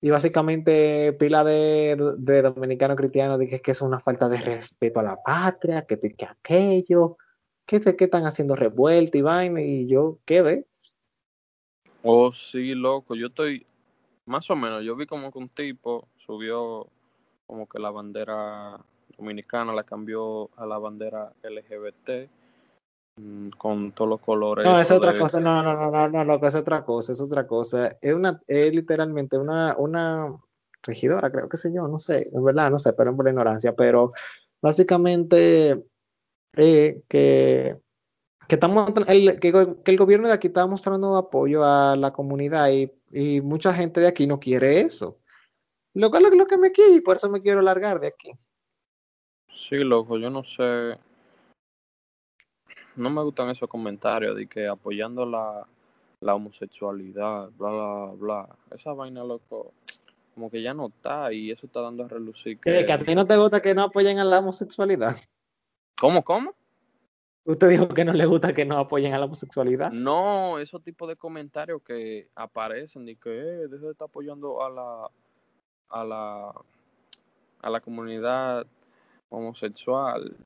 y 0.00 0.10
básicamente 0.10 1.12
pila 1.14 1.42
de, 1.42 1.96
de 2.18 2.42
dominicanos 2.42 2.96
cristianos 2.96 3.38
dije 3.38 3.60
que 3.60 3.72
es 3.72 3.80
una 3.80 3.98
falta 3.98 4.28
de 4.28 4.38
respeto 4.38 5.00
a 5.00 5.02
la 5.02 5.16
patria, 5.22 5.86
que, 5.86 5.98
que 5.98 6.24
aquello, 6.24 7.16
que, 7.66 7.80
que 7.80 8.04
están 8.04 8.26
haciendo 8.26 8.54
revuelta 8.54 9.18
y 9.18 9.22
vaina, 9.22 9.60
y 9.60 9.88
yo 9.88 10.18
quedé. 10.24 10.66
Oh, 12.02 12.32
sí, 12.32 12.74
loco, 12.74 13.16
yo 13.16 13.26
estoy, 13.26 13.66
más 14.24 14.48
o 14.50 14.56
menos, 14.56 14.84
yo 14.84 14.94
vi 14.94 15.06
como 15.06 15.32
que 15.32 15.38
un 15.38 15.48
tipo 15.48 16.08
subió 16.16 16.86
como 17.46 17.68
que 17.68 17.80
la 17.80 17.90
bandera 17.90 18.78
dominicana 19.16 19.72
la 19.72 19.82
cambió 19.82 20.50
a 20.56 20.64
la 20.64 20.78
bandera 20.78 21.32
LGBT 21.42 22.30
con 23.56 23.92
todos 23.92 24.08
los 24.08 24.20
colores. 24.20 24.64
No, 24.64 24.80
es 24.80 24.90
otra 24.90 25.18
cosa, 25.18 25.40
no, 25.40 25.62
no, 25.62 25.74
no, 25.74 25.90
no, 25.90 26.08
no, 26.08 26.24
lo 26.24 26.40
que 26.40 26.48
es 26.48 26.54
otra 26.54 26.84
cosa, 26.84 27.12
es 27.12 27.20
otra 27.20 27.46
cosa. 27.46 27.98
Es 28.00 28.14
una, 28.14 28.40
es 28.46 28.74
literalmente 28.74 29.38
una, 29.38 29.76
una 29.78 30.36
regidora, 30.82 31.30
creo 31.30 31.48
que 31.48 31.56
sé 31.56 31.72
yo, 31.72 31.88
no 31.88 31.98
sé, 31.98 32.28
en 32.32 32.44
verdad, 32.44 32.70
no 32.70 32.78
sé, 32.78 32.92
pero 32.92 33.14
por 33.14 33.24
la 33.24 33.30
ignorancia, 33.30 33.74
pero 33.74 34.12
básicamente 34.60 35.84
eh, 36.56 37.02
que, 37.08 37.76
que, 38.46 38.54
estamos, 38.54 38.90
el, 39.08 39.40
que, 39.40 39.52
que, 39.52 39.90
el 39.90 39.96
gobierno 39.96 40.28
de 40.28 40.34
aquí 40.34 40.48
está 40.48 40.66
mostrando 40.66 41.16
apoyo 41.16 41.64
a 41.64 41.96
la 41.96 42.12
comunidad 42.12 42.70
y, 42.70 42.90
y 43.12 43.40
mucha 43.40 43.74
gente 43.74 44.00
de 44.00 44.08
aquí 44.08 44.26
no 44.26 44.40
quiere 44.40 44.80
eso. 44.80 45.18
Lo 45.94 46.10
que, 46.10 46.20
lo, 46.20 46.30
lo 46.30 46.46
que 46.46 46.58
me 46.58 46.72
quiere 46.72 46.96
y 46.96 47.00
por 47.00 47.16
eso 47.16 47.28
me 47.28 47.42
quiero 47.42 47.60
largar 47.60 48.00
de 48.00 48.08
aquí. 48.08 48.30
Sí, 49.48 49.76
loco, 49.76 50.18
yo 50.18 50.30
no 50.30 50.44
sé 50.44 50.96
no 52.98 53.10
me 53.10 53.22
gustan 53.22 53.50
esos 53.50 53.68
comentarios 53.68 54.36
de 54.36 54.46
que 54.46 54.66
apoyando 54.66 55.24
la, 55.24 55.66
la 56.20 56.34
homosexualidad, 56.34 57.50
bla, 57.56 57.70
bla, 57.70 58.12
bla. 58.16 58.48
Esa 58.70 58.92
vaina, 58.92 59.24
loco, 59.24 59.72
como 60.34 60.50
que 60.50 60.62
ya 60.62 60.74
no 60.74 60.88
está 60.88 61.32
y 61.32 61.50
eso 61.50 61.66
está 61.66 61.80
dando 61.80 62.04
a 62.04 62.08
relucir 62.08 62.58
que... 62.58 62.84
¿Que 62.84 62.92
a 62.92 62.98
ti 62.98 63.14
no 63.14 63.26
te 63.26 63.36
gusta 63.36 63.60
que 63.60 63.74
no 63.74 63.82
apoyen 63.82 64.18
a 64.18 64.24
la 64.24 64.38
homosexualidad? 64.40 65.16
¿Cómo, 65.98 66.22
cómo? 66.22 66.54
Usted 67.44 67.70
dijo 67.70 67.88
que 67.88 68.04
no 68.04 68.12
le 68.12 68.26
gusta 68.26 68.52
que 68.52 68.66
no 68.66 68.76
apoyen 68.76 69.14
a 69.14 69.18
la 69.18 69.24
homosexualidad. 69.24 69.90
No, 69.90 70.58
esos 70.58 70.82
tipos 70.82 71.08
de 71.08 71.16
comentarios 71.16 71.82
que 71.82 72.28
aparecen 72.34 73.08
y 73.08 73.16
que 73.16 73.30
eh, 73.30 73.68
deje 73.68 73.86
de 73.86 73.92
estar 73.92 74.06
apoyando 74.06 74.62
a 74.62 74.68
la 74.68 75.10
a 75.88 76.04
la 76.04 76.52
a 77.62 77.70
la 77.70 77.80
comunidad 77.80 78.66
homosexual 79.30 80.36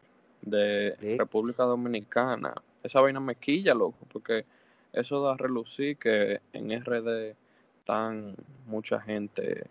de 0.42 1.16
República 1.18 1.64
Dominicana. 1.64 2.54
Esa 2.82 3.00
vaina 3.00 3.20
me 3.20 3.36
quilla, 3.36 3.74
loco, 3.74 4.06
porque 4.12 4.44
eso 4.92 5.22
da 5.22 5.32
a 5.32 5.36
relucir 5.36 5.96
que 5.96 6.40
en 6.52 6.70
RD 6.72 7.34
están 7.78 8.34
mucha 8.66 9.00
gente 9.00 9.66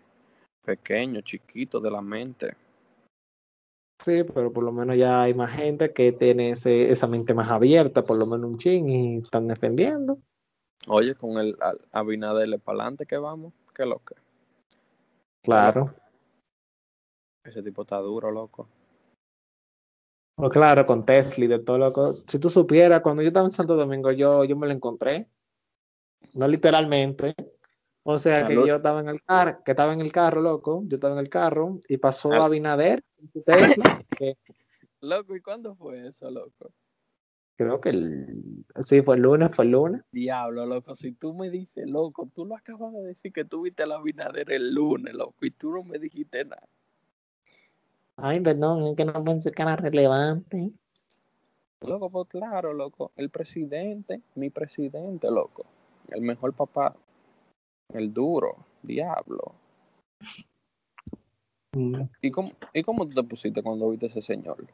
pequeño, 0.64 1.20
chiquito 1.20 1.80
de 1.80 1.90
la 1.90 2.00
mente. 2.00 2.56
Sí, 4.04 4.24
pero 4.24 4.52
por 4.52 4.64
lo 4.64 4.72
menos 4.72 4.96
ya 4.96 5.22
hay 5.22 5.34
más 5.34 5.52
gente 5.52 5.92
que 5.92 6.12
tiene 6.12 6.50
ese, 6.50 6.90
esa 6.90 7.06
mente 7.06 7.34
más 7.34 7.48
abierta, 7.50 8.02
por 8.02 8.18
lo 8.18 8.26
menos 8.26 8.50
un 8.50 8.58
ching, 8.58 8.88
y 8.88 9.18
están 9.18 9.46
defendiendo. 9.46 10.18
Oye, 10.88 11.14
con 11.14 11.38
el 11.38 11.56
Abinader 11.92 12.58
para 12.58 12.80
adelante 12.80 13.06
que 13.06 13.16
vamos, 13.16 13.52
qué 13.74 13.86
loco. 13.86 14.16
Claro. 15.44 15.94
Ese 17.44 17.62
tipo 17.62 17.82
está 17.82 17.98
duro, 17.98 18.32
loco. 18.32 18.68
Oh, 20.36 20.48
claro, 20.48 20.86
con 20.86 21.04
Tesla 21.04 21.44
y 21.44 21.48
de 21.48 21.58
todo 21.58 21.78
loco. 21.78 22.12
Si 22.12 22.38
tú 22.38 22.48
supieras, 22.48 23.02
cuando 23.02 23.22
yo 23.22 23.28
estaba 23.28 23.46
en 23.46 23.52
Santo 23.52 23.76
Domingo, 23.76 24.10
yo, 24.12 24.44
yo 24.44 24.56
me 24.56 24.66
lo 24.66 24.72
encontré. 24.72 25.28
No 26.34 26.48
literalmente. 26.48 27.34
O 28.04 28.18
sea, 28.18 28.46
que 28.48 28.54
yo 28.54 28.76
estaba 28.76 29.00
en 29.00 29.08
el 29.08 29.22
carro, 29.22 29.62
que 29.64 29.70
estaba 29.72 29.92
en 29.92 30.00
el 30.00 30.10
carro, 30.10 30.40
loco. 30.40 30.82
Yo 30.86 30.96
estaba 30.96 31.14
en 31.14 31.20
el 31.20 31.28
carro 31.28 31.78
y 31.88 31.98
pasó 31.98 32.32
a 32.32 32.46
Abinader 32.46 33.04
Tesla. 33.46 34.04
Loco, 35.00 35.36
¿y 35.36 35.40
cuándo 35.40 35.74
fue 35.76 36.08
eso, 36.08 36.30
loco? 36.30 36.72
Creo 37.56 37.80
que 37.80 37.90
el... 37.90 38.64
sí, 38.84 39.02
fue 39.02 39.16
el 39.16 39.22
lunes, 39.22 39.54
fue 39.54 39.66
el 39.66 39.72
lunes. 39.72 40.02
Diablo, 40.10 40.66
loco, 40.66 40.96
si 40.96 41.12
tú 41.12 41.34
me 41.34 41.50
dices, 41.50 41.88
loco, 41.88 42.28
tú 42.34 42.44
lo 42.44 42.56
acabas 42.56 42.92
de 42.92 43.02
decir 43.02 43.32
que 43.32 43.44
tú 43.44 43.62
viste 43.62 43.82
a 43.82 43.86
la 43.86 43.96
Abinader 43.96 44.50
el 44.50 44.74
lunes, 44.74 45.14
loco, 45.14 45.44
y 45.44 45.50
tú 45.50 45.70
no 45.72 45.84
me 45.84 45.98
dijiste 45.98 46.44
nada. 46.44 46.66
Ay, 48.16 48.40
perdón, 48.40 48.86
es 48.86 48.96
que 48.96 49.04
no 49.04 49.24
pensé 49.24 49.50
que 49.50 49.62
era 49.62 49.76
relevante. 49.76 50.70
Loco, 51.80 52.10
pues 52.10 52.28
claro, 52.28 52.72
loco. 52.72 53.12
El 53.16 53.30
presidente, 53.30 54.22
mi 54.36 54.50
presidente, 54.50 55.30
loco. 55.30 55.64
El 56.08 56.22
mejor 56.22 56.52
papá. 56.52 56.94
El 57.92 58.12
duro, 58.12 58.66
diablo. 58.82 59.54
Mm. 61.74 62.02
¿Y, 62.20 62.30
cómo, 62.30 62.52
¿Y 62.72 62.82
cómo 62.82 63.06
tú 63.06 63.14
te 63.14 63.22
pusiste 63.22 63.62
cuando 63.62 63.90
viste 63.90 64.06
a 64.06 64.08
ese 64.10 64.22
señor? 64.22 64.66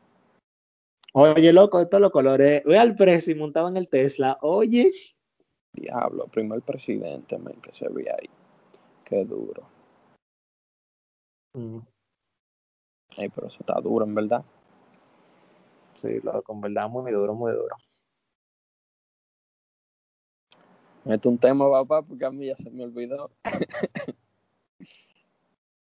Oye, 1.15 1.53
loco, 1.53 1.79
de 1.79 1.87
todos 1.87 2.03
los 2.03 2.11
colores. 2.11 2.63
Ve 2.65 2.79
al 2.79 2.95
precio 2.95 3.35
montaba 3.37 3.69
en 3.69 3.77
el 3.77 3.89
Tesla. 3.89 4.39
Oye. 4.43 4.93
Diablo, 5.73 6.27
primer 6.27 6.61
presidente, 6.63 7.39
que 7.63 7.73
se 7.73 7.89
ve 7.89 8.11
ahí. 8.11 8.29
Qué 9.05 9.25
duro. 9.25 9.63
Mm. 11.55 11.79
Ay, 13.17 13.29
pero 13.31 13.47
eso 13.47 13.59
está 13.61 13.81
duro, 13.81 14.05
en 14.05 14.15
verdad. 14.15 14.45
Sí, 15.95 16.21
loco, 16.23 16.53
en 16.53 16.61
verdad, 16.61 16.89
muy 16.89 17.11
duro, 17.11 17.35
muy 17.35 17.53
duro. 17.53 17.77
Mete 21.05 21.29
un 21.29 21.39
tema, 21.39 21.71
papá, 21.71 22.03
porque 22.03 22.25
a 22.25 22.31
mí 22.31 22.47
ya 22.47 22.57
se 22.57 22.71
me 22.71 22.85
olvidó. 22.85 23.31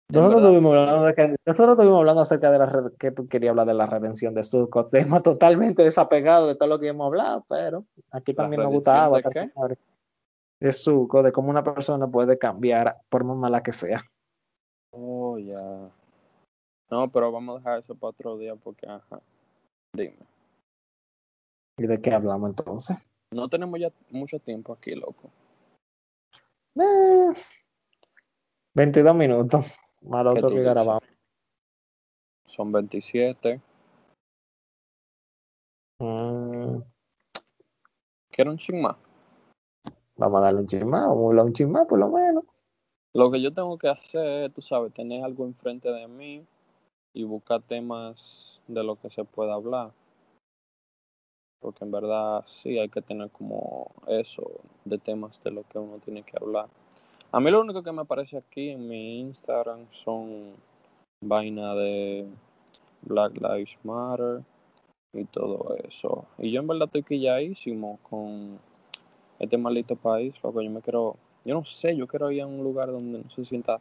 Nosotros 0.09 0.43
estuvimos, 0.43 0.75
hablando 0.75 1.05
de 1.05 1.15
que, 1.15 1.37
nosotros 1.47 1.71
estuvimos 1.71 1.99
hablando 2.01 2.23
acerca 2.23 2.51
de 2.51 2.59
la 2.59 2.91
que 2.99 3.13
tú 3.13 3.29
querías 3.29 3.51
hablar 3.51 3.67
de 3.67 3.75
la 3.75 3.87
redención 3.87 4.35
de 4.35 4.43
Surco, 4.43 4.87
tema 4.87 5.23
totalmente 5.23 5.85
desapegado 5.85 6.49
de 6.49 6.57
todo 6.57 6.69
lo 6.69 6.81
que 6.81 6.89
hemos 6.89 7.07
hablado, 7.07 7.45
pero 7.49 7.85
aquí 8.11 8.35
también 8.35 8.63
nos 8.63 8.73
gustaba 8.73 9.21
de, 9.21 9.79
de 10.59 10.73
Surco, 10.73 11.23
de 11.23 11.31
cómo 11.31 11.51
una 11.51 11.63
persona 11.63 12.09
puede 12.09 12.39
cambiar 12.39 12.97
por 13.09 13.23
más 13.23 13.37
mala 13.37 13.63
que 13.63 13.73
sea. 13.73 14.05
Oh, 14.91 15.39
ya. 15.39 15.85
No, 16.91 17.09
pero 17.11 17.31
vamos 17.31 17.55
a 17.55 17.59
dejar 17.59 17.79
eso 17.79 17.95
para 17.95 18.11
otro 18.11 18.37
día 18.37 18.57
porque, 18.57 18.87
ajá. 18.87 19.21
Dime. 19.93 20.17
¿Y 21.79 21.87
de 21.87 22.01
qué 22.01 22.13
hablamos 22.13 22.51
entonces? 22.51 22.97
No 23.33 23.49
tenemos 23.49 23.79
ya 23.79 23.93
mucho 24.11 24.41
tiempo 24.41 24.73
aquí, 24.73 24.95
loco. 24.95 25.31
Eh, 26.75 27.33
22 28.75 29.15
minutos. 29.15 29.67
Más 30.03 30.27
otro 30.27 30.49
que 30.51 30.63
grabamos. 30.63 31.05
Son 32.47 32.73
27. 32.73 33.61
Mm. 36.01 36.79
¿Quiero 38.31 38.51
un 38.51 38.57
ching 38.59 38.81
más? 38.81 38.97
Vamos 40.17 40.41
a 40.41 40.45
darle 40.45 40.61
un 40.61 40.67
ching 40.67 40.87
más, 40.87 41.03
vamos 41.03 41.25
a 41.25 41.29
hablar 41.29 41.45
un 41.47 41.53
ching 41.53 41.71
más 41.71 41.87
por 41.87 41.99
lo 41.99 42.09
menos. 42.09 42.45
Lo 43.15 43.31
que 43.31 43.41
yo 43.41 43.53
tengo 43.53 43.79
que 43.79 43.89
hacer, 43.89 44.53
tú 44.53 44.61
sabes, 44.61 44.93
tener 44.93 45.23
algo 45.25 45.45
enfrente 45.45 45.91
de 45.91 46.07
mí 46.09 46.45
y 47.13 47.25
buscar 47.25 47.63
temas 47.63 48.61
de 48.69 48.83
lo 48.85 48.97
que 48.97 49.11
se 49.11 49.25
pueda 49.25 49.55
hablar. 49.55 49.93
Porque 51.61 51.85
en 51.85 51.91
verdad 51.91 52.45
sí 52.47 52.79
hay 52.79 52.89
que 52.89 53.03
tener 53.03 53.31
como 53.31 53.93
eso 54.07 54.61
de 54.85 54.99
temas 54.99 55.43
de 55.43 55.51
lo 55.51 55.63
que 55.65 55.79
uno 55.79 55.99
tiene 55.99 56.23
que 56.23 56.37
hablar. 56.41 56.69
A 57.33 57.39
mí 57.39 57.51
lo 57.51 57.61
único 57.61 57.83
que 57.83 57.93
me 57.93 58.03
aparece 58.03 58.39
aquí 58.39 58.71
en 58.71 58.89
mi 58.89 59.21
Instagram 59.21 59.87
son 59.91 60.55
vaina 61.23 61.75
de 61.75 62.27
Black 63.03 63.35
Lives 63.35 63.79
Matter 63.85 64.43
y 65.13 65.25
todo 65.25 65.77
eso. 65.77 66.25
Y 66.39 66.51
yo 66.51 66.61
en 66.61 66.67
verdad 66.67 66.87
estoy 66.87 67.03
quilladísimo 67.03 67.99
con 68.09 68.59
este 69.39 69.57
maldito 69.59 69.97
país, 69.97 70.35
lo 70.43 70.53
que 70.53 70.65
yo 70.65 70.71
me 70.71 70.81
quiero, 70.81 71.17
yo 71.45 71.55
no 71.55 71.65
sé, 71.65 71.97
yo 71.97 72.07
quiero 72.07 72.31
ir 72.31 72.43
a 72.43 72.47
un 72.47 72.63
lugar 72.63 72.91
donde 72.91 73.23
no 73.23 73.31
se 73.31 73.45
sienta 73.45 73.81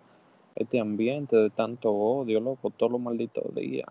este 0.60 0.80
ambiente 0.80 1.36
de 1.36 1.50
tanto 1.50 1.91
odio, 1.91 2.39
loco, 2.39 2.69
todos 2.69 2.91
los 2.91 3.02
malditos 3.02 3.54
días. 3.56 3.88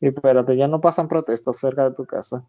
Y 0.00 0.08
espérate, 0.08 0.56
ya 0.56 0.68
no 0.68 0.80
pasan 0.80 1.08
protestas 1.08 1.58
cerca 1.58 1.88
de 1.88 1.96
tu 1.96 2.04
casa. 2.04 2.46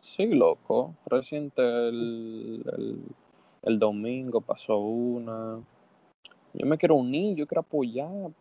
Sí, 0.00 0.26
loco. 0.26 0.96
Reciente 1.06 1.62
el, 1.62 3.04
el, 3.62 3.78
domingo 3.78 4.40
pasó 4.40 4.78
una. 4.78 5.60
Yo 6.54 6.66
me 6.66 6.78
quiero 6.78 6.96
unir, 6.96 7.36
yo 7.36 7.46
quiero 7.46 7.60
apoyar 7.60 8.32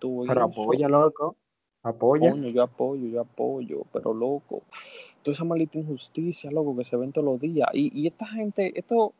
pero 0.00 0.44
apoya, 0.44 0.88
loco. 0.88 1.36
Apoya. 1.82 2.34
yo 2.34 2.62
apoyo, 2.62 3.06
yo 3.08 3.20
apoyo, 3.20 3.82
pero 3.92 4.14
loco. 4.14 4.62
Toda 5.22 5.34
esa 5.34 5.44
maldita 5.44 5.78
injusticia, 5.78 6.50
loco, 6.50 6.76
que 6.76 6.84
se 6.84 6.96
ven 6.96 7.12
todos 7.12 7.24
los 7.24 7.40
días. 7.40 7.68
Y, 7.72 8.00
y 8.00 8.06
esta 8.06 8.26
gente, 8.26 8.72
esto, 8.78 9.12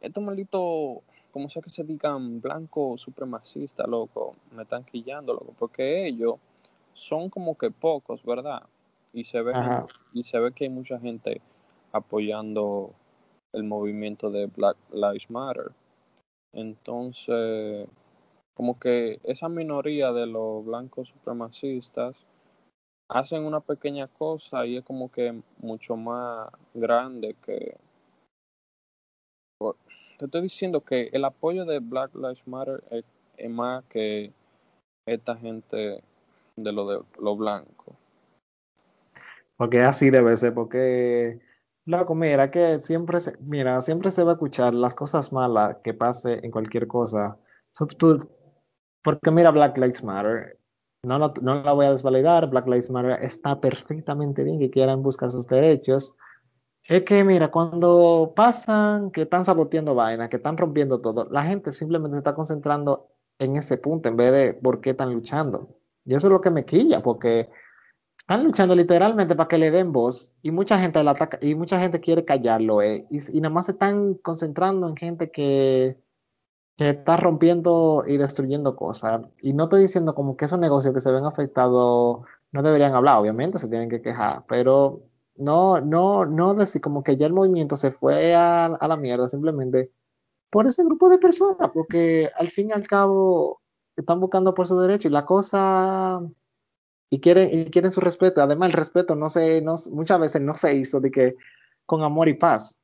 estos 0.00 0.24
malditos, 0.24 0.98
como 1.32 1.48
sea 1.48 1.62
que 1.62 1.70
se 1.70 1.84
digan, 1.84 2.40
blancos 2.40 3.02
supremacistas, 3.02 3.86
loco, 3.86 4.36
me 4.52 4.62
están 4.62 4.84
quillando, 4.84 5.32
loco, 5.32 5.54
porque 5.58 6.06
ellos 6.06 6.34
son 6.94 7.30
como 7.30 7.56
que 7.56 7.70
pocos, 7.70 8.22
¿verdad? 8.24 8.62
Y 9.12 9.24
se 9.24 9.42
ve, 9.42 9.52
y 10.12 10.24
se 10.24 10.38
ve 10.38 10.52
que 10.52 10.64
hay 10.64 10.70
mucha 10.70 10.98
gente 10.98 11.40
apoyando 11.92 12.92
el 13.52 13.64
movimiento 13.64 14.30
de 14.30 14.46
Black 14.46 14.76
Lives 14.92 15.30
Matter. 15.30 15.72
Entonces, 16.52 17.88
como 18.54 18.78
que 18.78 19.20
esa 19.24 19.48
minoría 19.48 20.12
de 20.12 20.26
los 20.26 20.64
blancos 20.64 21.08
supremacistas 21.08 22.16
hacen 23.08 23.44
una 23.44 23.60
pequeña 23.60 24.06
cosa 24.06 24.66
y 24.66 24.76
es 24.76 24.84
como 24.84 25.10
que 25.10 25.42
mucho 25.58 25.96
más 25.96 26.48
grande 26.74 27.36
que... 27.44 27.76
Te 30.20 30.26
estoy 30.26 30.42
diciendo 30.42 30.82
que 30.82 31.08
el 31.14 31.24
apoyo 31.24 31.64
de 31.64 31.78
Black 31.78 32.14
Lives 32.14 32.46
Matter 32.46 32.84
es, 32.90 33.04
más 33.48 33.82
que 33.86 34.34
esta 35.06 35.34
gente 35.34 36.04
de 36.56 36.72
lo 36.72 36.86
de 36.86 37.02
lo 37.18 37.36
blanco. 37.36 37.96
Porque 39.56 39.80
así 39.80 40.10
debe 40.10 40.36
ser, 40.36 40.52
porque 40.52 41.40
Loco, 41.86 42.14
mira, 42.14 42.50
que 42.50 42.80
siempre 42.80 43.18
se, 43.18 43.34
mira, 43.38 43.80
siempre 43.80 44.10
se 44.10 44.22
va 44.22 44.32
a 44.32 44.34
escuchar 44.34 44.74
las 44.74 44.94
cosas 44.94 45.32
malas 45.32 45.78
que 45.82 45.94
pase 45.94 46.44
en 46.44 46.50
cualquier 46.50 46.86
cosa. 46.86 47.38
porque 49.02 49.30
mira, 49.30 49.50
Black 49.50 49.78
Lives 49.78 50.04
Matter, 50.04 50.58
no, 51.02 51.18
no, 51.18 51.32
no, 51.40 51.62
la 51.62 51.72
voy 51.72 51.86
a 51.86 51.92
desvalidar, 51.92 52.50
Black 52.50 52.66
Lives 52.66 52.90
Matter 52.90 53.18
está 53.22 53.58
perfectamente 53.58 54.44
bien 54.44 54.58
que 54.58 54.70
quieran 54.70 55.02
buscar 55.02 55.30
sus 55.30 55.46
derechos. 55.46 56.14
Es 56.84 57.04
que, 57.04 57.22
mira, 57.24 57.50
cuando 57.50 58.32
pasan 58.34 59.10
que 59.10 59.22
están 59.22 59.44
saboteando 59.44 59.94
vainas, 59.94 60.28
que 60.28 60.36
están 60.36 60.56
rompiendo 60.56 61.00
todo, 61.00 61.28
la 61.30 61.44
gente 61.44 61.72
simplemente 61.72 62.16
se 62.16 62.18
está 62.18 62.34
concentrando 62.34 63.08
en 63.38 63.56
ese 63.56 63.78
punto 63.78 64.08
en 64.08 64.16
vez 64.16 64.32
de 64.32 64.54
por 64.54 64.80
qué 64.80 64.90
están 64.90 65.12
luchando. 65.12 65.68
Y 66.04 66.14
eso 66.14 66.26
es 66.26 66.32
lo 66.32 66.40
que 66.40 66.50
me 66.50 66.64
quilla, 66.64 67.02
porque 67.02 67.48
están 68.30 68.44
luchando 68.44 68.76
literalmente 68.76 69.34
para 69.34 69.48
que 69.48 69.58
le 69.58 69.72
den 69.72 69.92
voz 69.92 70.32
y 70.42 70.52
mucha 70.52 70.78
gente 70.78 71.02
la 71.02 71.12
ataca 71.12 71.38
y 71.42 71.54
mucha 71.56 71.80
gente 71.80 72.00
quiere 72.00 72.24
callarlo 72.24 72.80
eh, 72.80 73.06
y, 73.10 73.36
y, 73.36 73.40
nada 73.40 73.52
más 73.52 73.66
se 73.66 73.72
están 73.72 74.14
concentrando 74.14 74.88
en 74.88 74.96
gente 74.96 75.32
que, 75.32 75.96
que 76.76 76.90
está 76.90 77.16
rompiendo 77.16 78.04
y 78.06 78.18
destruyendo 78.18 78.76
cosas 78.76 79.22
y 79.42 79.52
no 79.52 79.64
estoy 79.64 79.82
diciendo 79.82 80.14
como 80.14 80.36
que 80.36 80.44
esos 80.44 80.60
negocios 80.60 80.94
que 80.94 81.00
se 81.00 81.10
ven 81.10 81.24
afectados 81.24 82.20
no 82.52 82.62
deberían 82.62 82.94
hablar 82.94 83.18
obviamente 83.18 83.58
se 83.58 83.68
tienen 83.68 83.90
que 83.90 84.00
quejar 84.00 84.44
pero 84.46 85.02
no 85.40 85.80
no 85.80 86.26
no 86.26 86.54
decir 86.54 86.80
como 86.80 87.02
que 87.02 87.16
ya 87.16 87.26
el 87.26 87.32
movimiento 87.32 87.76
se 87.76 87.90
fue 87.90 88.34
a, 88.34 88.68
la 88.80 88.96
mierda 88.96 89.28
simplemente 89.28 89.90
por 90.50 90.66
ese 90.66 90.84
grupo 90.84 91.08
de 91.08 91.18
personas 91.18 91.70
porque 91.72 92.30
al 92.36 92.50
fin 92.50 92.70
y 92.70 92.72
al 92.72 92.86
cabo 92.86 93.60
están 93.96 94.20
buscando 94.20 94.54
por 94.54 94.68
su 94.68 94.78
derecho 94.78 95.08
y 95.08 95.10
la 95.10 95.26
cosa 95.26 96.22
y 97.10 97.20
quieren, 97.20 97.50
y 97.52 97.64
quieren 97.66 97.92
su 97.92 98.00
respeto. 98.00 98.40
Además, 98.40 98.68
el 98.68 98.74
respeto 98.74 99.16
no 99.16 99.28
se, 99.28 99.60
no, 99.60 99.76
muchas 99.90 100.20
veces 100.20 100.40
no 100.40 100.54
se 100.54 100.74
hizo 100.76 101.00
de 101.00 101.10
que 101.10 101.36
con 101.84 102.02
amor 102.02 102.28
y 102.28 102.34
paz. 102.34 102.78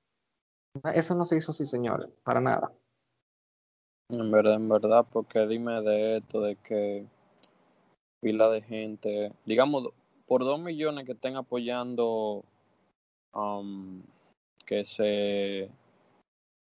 Eso 0.95 1.15
no 1.15 1.25
se 1.25 1.37
hizo 1.37 1.53
así, 1.53 1.65
señores, 1.65 2.09
para 2.25 2.41
nada. 2.41 2.73
En 4.11 4.31
verdad, 4.31 4.55
en 4.55 4.69
verdad, 4.69 5.07
porque 5.11 5.47
dime 5.47 5.81
de 5.83 6.19
esto, 6.19 6.41
de 6.41 6.57
que 6.57 7.07
pila 8.21 8.51
de 8.51 8.63
gente, 8.63 9.33
digamos, 9.45 9.91
por 10.27 10.45
dos 10.45 10.61
millones 10.61 11.07
que 11.07 11.13
estén 11.13 11.37
apoyando 11.37 12.45
um, 13.33 14.03
que 14.67 14.85
se 14.85 15.71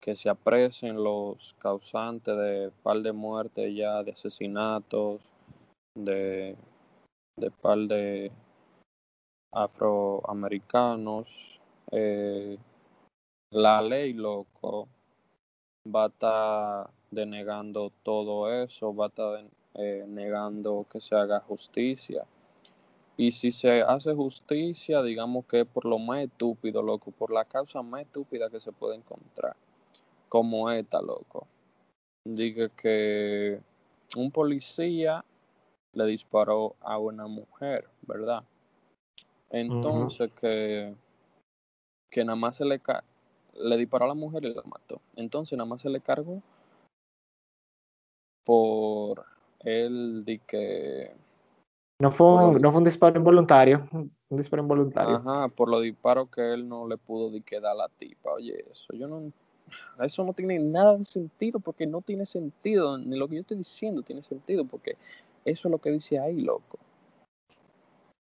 que 0.01 0.15
se 0.15 0.29
apresen 0.29 0.95
los 1.03 1.55
causantes 1.59 2.35
de 2.35 2.71
par 2.81 3.01
de 3.01 3.11
muertes 3.11 3.75
ya, 3.75 4.01
de 4.03 4.11
asesinatos, 4.11 5.21
de 5.95 6.55
de 7.37 7.51
par 7.51 7.77
de 7.77 8.31
afroamericanos, 9.53 11.27
eh, 11.91 12.57
la 13.51 13.81
ley, 13.81 14.13
loco, 14.13 14.87
va 15.85 16.05
a 16.05 16.07
estar 16.07 16.89
denegando 17.11 17.91
todo 18.03 18.51
eso, 18.63 18.95
va 18.95 19.05
a 19.05 19.09
estar 19.09 19.45
eh, 19.75 20.05
negando 20.07 20.85
que 20.89 21.01
se 21.01 21.15
haga 21.15 21.41
justicia. 21.41 22.25
Y 23.21 23.33
si 23.33 23.51
se 23.51 23.83
hace 23.83 24.15
justicia, 24.15 25.03
digamos 25.03 25.45
que 25.45 25.59
es 25.59 25.67
por 25.67 25.85
lo 25.85 25.99
más 25.99 26.23
estúpido, 26.23 26.81
loco, 26.81 27.11
por 27.11 27.31
la 27.31 27.45
causa 27.45 27.83
más 27.83 28.01
estúpida 28.01 28.49
que 28.49 28.59
se 28.59 28.71
puede 28.71 28.95
encontrar, 28.95 29.55
como 30.27 30.71
esta, 30.71 31.03
loco. 31.03 31.45
Diga 32.25 32.69
que 32.69 33.61
un 34.15 34.31
policía 34.31 35.23
le 35.93 36.05
disparó 36.07 36.75
a 36.81 36.97
una 36.97 37.27
mujer, 37.27 37.87
¿verdad? 38.07 38.43
Entonces 39.51 40.31
que, 40.31 40.95
que 42.09 42.25
nada 42.25 42.37
más 42.37 42.55
se 42.55 42.65
le, 42.65 42.81
le 43.53 43.77
disparó 43.77 44.05
a 44.05 44.07
la 44.07 44.15
mujer 44.15 44.45
y 44.45 44.53
la 44.55 44.63
mató. 44.63 44.99
Entonces 45.15 45.55
nada 45.55 45.69
más 45.69 45.83
se 45.83 45.91
le 45.91 46.01
cargó 46.01 46.41
por 48.43 49.27
él 49.59 50.25
de 50.25 50.39
que... 50.39 51.30
No 52.01 52.11
fue, 52.11 52.45
un, 52.45 52.59
no 52.59 52.71
fue 52.71 52.79
un 52.79 52.83
disparo 52.83 53.15
involuntario, 53.15 53.87
un 53.91 54.11
disparo 54.29 54.63
involuntario. 54.63 55.17
Ajá, 55.17 55.49
por 55.49 55.69
los 55.69 55.83
disparos 55.83 56.29
que 56.29 56.53
él 56.53 56.67
no 56.67 56.87
le 56.87 56.97
pudo 56.97 57.29
de 57.29 57.41
que 57.41 57.59
dar 57.59 57.73
a 57.73 57.75
la 57.75 57.89
tipa. 57.89 58.31
Oye, 58.31 58.65
eso 58.71 58.93
yo 58.93 59.07
no... 59.07 59.31
Eso 59.99 60.23
no 60.25 60.33
tiene 60.33 60.57
nada 60.57 60.97
de 60.97 61.05
sentido 61.05 61.59
porque 61.59 61.85
no 61.85 62.01
tiene 62.01 62.25
sentido, 62.25 62.97
ni 62.97 63.17
lo 63.17 63.27
que 63.27 63.35
yo 63.35 63.41
estoy 63.41 63.57
diciendo 63.57 64.01
tiene 64.01 64.23
sentido 64.23 64.65
porque 64.65 64.97
eso 65.45 65.67
es 65.67 65.71
lo 65.71 65.77
que 65.77 65.91
dice 65.91 66.19
ahí, 66.19 66.41
loco. 66.41 66.79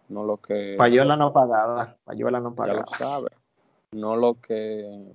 No 0.09 0.23
lo 0.23 0.37
que. 0.37 0.75
Payola 0.77 1.15
no 1.15 1.33
pagada. 1.33 1.97
Payola 2.05 2.39
no 2.39 2.55
pagada. 2.55 2.79
Ya 2.79 2.85
lo 2.85 2.97
sabe 2.97 3.29
no 3.91 4.15
lo 4.15 4.39
que 4.39 5.13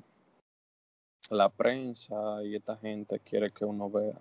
la 1.30 1.48
prensa 1.48 2.42
y 2.42 2.56
esta 2.56 2.76
gente 2.76 3.20
quiere 3.20 3.50
que 3.50 3.64
uno 3.64 3.90
vea. 3.90 4.18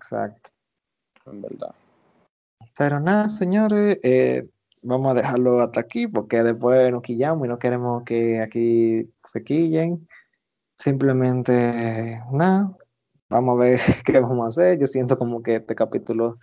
Exacto. 0.00 0.50
En 1.26 1.42
verdad. 1.42 1.74
Pero 2.76 3.00
nada, 3.00 3.28
señores, 3.28 3.98
eh, 4.02 4.48
vamos 4.86 5.10
a 5.10 5.14
dejarlo 5.14 5.60
hasta 5.60 5.80
aquí 5.80 6.06
porque 6.06 6.42
después 6.42 6.92
nos 6.92 7.02
quillamos 7.02 7.44
y 7.44 7.48
no 7.48 7.58
queremos 7.58 8.04
que 8.04 8.40
aquí 8.40 9.10
se 9.24 9.42
quillen. 9.42 10.08
Simplemente, 10.78 12.22
nada, 12.30 12.76
vamos 13.28 13.56
a 13.56 13.64
ver 13.64 13.80
qué 14.06 14.20
vamos 14.20 14.44
a 14.44 14.48
hacer. 14.48 14.78
Yo 14.78 14.86
siento 14.86 15.18
como 15.18 15.42
que 15.42 15.56
este 15.56 15.74
capítulo, 15.74 16.38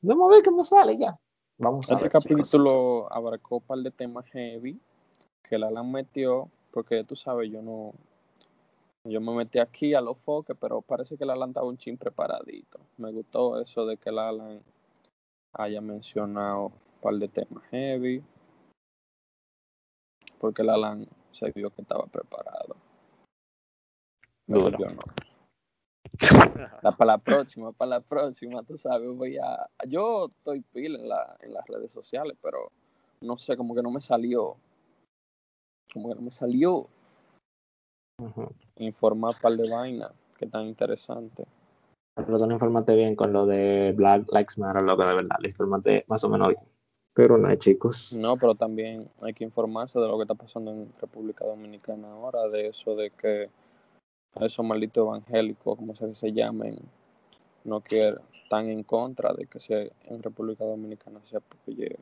vamos 0.00 0.32
a 0.32 0.36
ver 0.36 0.44
cómo 0.44 0.64
sale 0.64 0.96
ya. 0.98 1.18
Vamos 1.58 1.88
este 1.90 2.08
capítulo 2.08 3.12
abarcó 3.12 3.56
un 3.56 3.62
par 3.62 3.78
de 3.78 3.90
temas 3.92 4.26
heavy 4.30 4.80
que 5.48 5.56
la 5.56 5.68
Alan 5.68 5.92
metió, 5.92 6.48
porque 6.72 7.04
tú 7.04 7.14
sabes, 7.14 7.50
yo 7.50 7.62
no. 7.62 7.92
Yo 9.06 9.20
me 9.20 9.34
metí 9.34 9.58
aquí 9.58 9.92
a 9.92 10.00
los 10.00 10.16
foques, 10.16 10.56
pero 10.58 10.80
parece 10.80 11.18
que 11.18 11.26
la 11.26 11.34
Alan 11.34 11.50
estaba 11.50 11.68
un 11.68 11.76
chin 11.76 11.98
preparadito. 11.98 12.80
Me 12.96 13.12
gustó 13.12 13.60
eso 13.60 13.84
de 13.84 13.98
que 13.98 14.10
la 14.10 14.30
Alan 14.30 14.62
haya 15.52 15.82
mencionado 15.82 16.72
par 17.04 17.14
de 17.16 17.28
temas 17.28 17.62
heavy. 17.70 18.24
porque 20.44 20.60
el 20.60 20.68
Alan 20.68 21.06
se 21.32 21.50
vio 21.52 21.70
que 21.70 21.80
estaba 21.80 22.04
preparado. 22.04 22.76
Duro. 24.46 24.76
Yo 24.78 24.90
no. 24.90 25.02
La, 26.82 26.92
para 26.92 27.12
la 27.12 27.18
próxima, 27.18 27.72
para 27.72 27.88
la 27.88 28.00
próxima, 28.02 28.62
tú 28.62 28.76
sabes, 28.76 29.08
voy 29.16 29.38
a... 29.38 29.66
Yo 29.88 30.26
estoy 30.26 30.60
pila 30.60 30.98
en, 30.98 31.08
la, 31.08 31.34
en 31.40 31.54
las 31.54 31.66
redes 31.66 31.90
sociales, 31.90 32.36
pero 32.42 32.70
no 33.22 33.38
sé, 33.38 33.56
como 33.56 33.74
que 33.74 33.82
no 33.82 33.90
me 33.90 34.02
salió. 34.02 34.56
Como 35.94 36.10
que 36.10 36.14
no 36.16 36.20
me 36.20 36.30
salió 36.30 36.86
Ujú. 38.20 38.50
informar 38.76 39.34
par 39.40 39.56
de 39.56 39.70
vainas 39.70 40.12
que 40.36 40.46
tan 40.46 40.66
interesante. 40.66 41.46
Pero 42.14 42.36
tú 42.36 42.46
no 42.46 42.52
informaste 42.52 42.94
bien 42.94 43.16
con 43.16 43.32
lo 43.32 43.46
de 43.46 43.94
Black 43.96 44.30
Lives 44.30 44.58
Matter, 44.58 44.82
lo 44.82 44.94
que 44.98 45.04
de 45.04 45.14
verdad, 45.14 45.36
le 45.40 45.48
informaste 45.48 46.04
más 46.06 46.22
o 46.22 46.28
menos 46.28 46.48
bien. 46.48 46.73
Pero 47.14 47.38
no, 47.38 47.54
chicos. 47.54 48.16
No, 48.18 48.36
pero 48.36 48.54
también 48.54 49.08
hay 49.22 49.32
que 49.32 49.44
informarse 49.44 49.98
de 50.00 50.08
lo 50.08 50.16
que 50.16 50.22
está 50.22 50.34
pasando 50.34 50.72
en 50.72 50.92
República 51.00 51.44
Dominicana 51.44 52.10
ahora, 52.12 52.48
de 52.48 52.68
eso 52.68 52.96
de 52.96 53.10
que 53.10 53.48
esos 54.40 54.64
malditos 54.66 55.06
evangélicos, 55.06 55.76
como 55.78 55.94
se, 55.94 56.12
se 56.14 56.32
llamen, 56.32 56.76
no 57.62 57.80
quieren, 57.80 58.18
están 58.42 58.68
en 58.68 58.82
contra 58.82 59.32
de 59.32 59.46
que 59.46 59.60
se, 59.60 59.92
en 60.06 60.22
República 60.22 60.64
Dominicana 60.64 61.20
se 61.24 61.36
apoye 61.36 61.96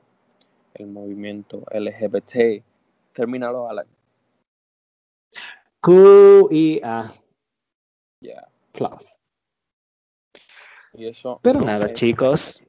el 0.74 0.86
movimiento 0.86 1.62
LGBT. 1.70 2.64
Termínalo, 3.12 3.68
Alan. 3.68 3.86
Q 5.82 6.48
y 6.50 6.80
A 6.82 7.12
Ya. 8.22 8.48
plus. 8.72 9.18
Y 10.94 11.06
eso. 11.06 11.38
Pero 11.42 11.60
no 11.60 11.66
nada, 11.66 11.86
es- 11.86 11.92
chicos. 11.92 12.62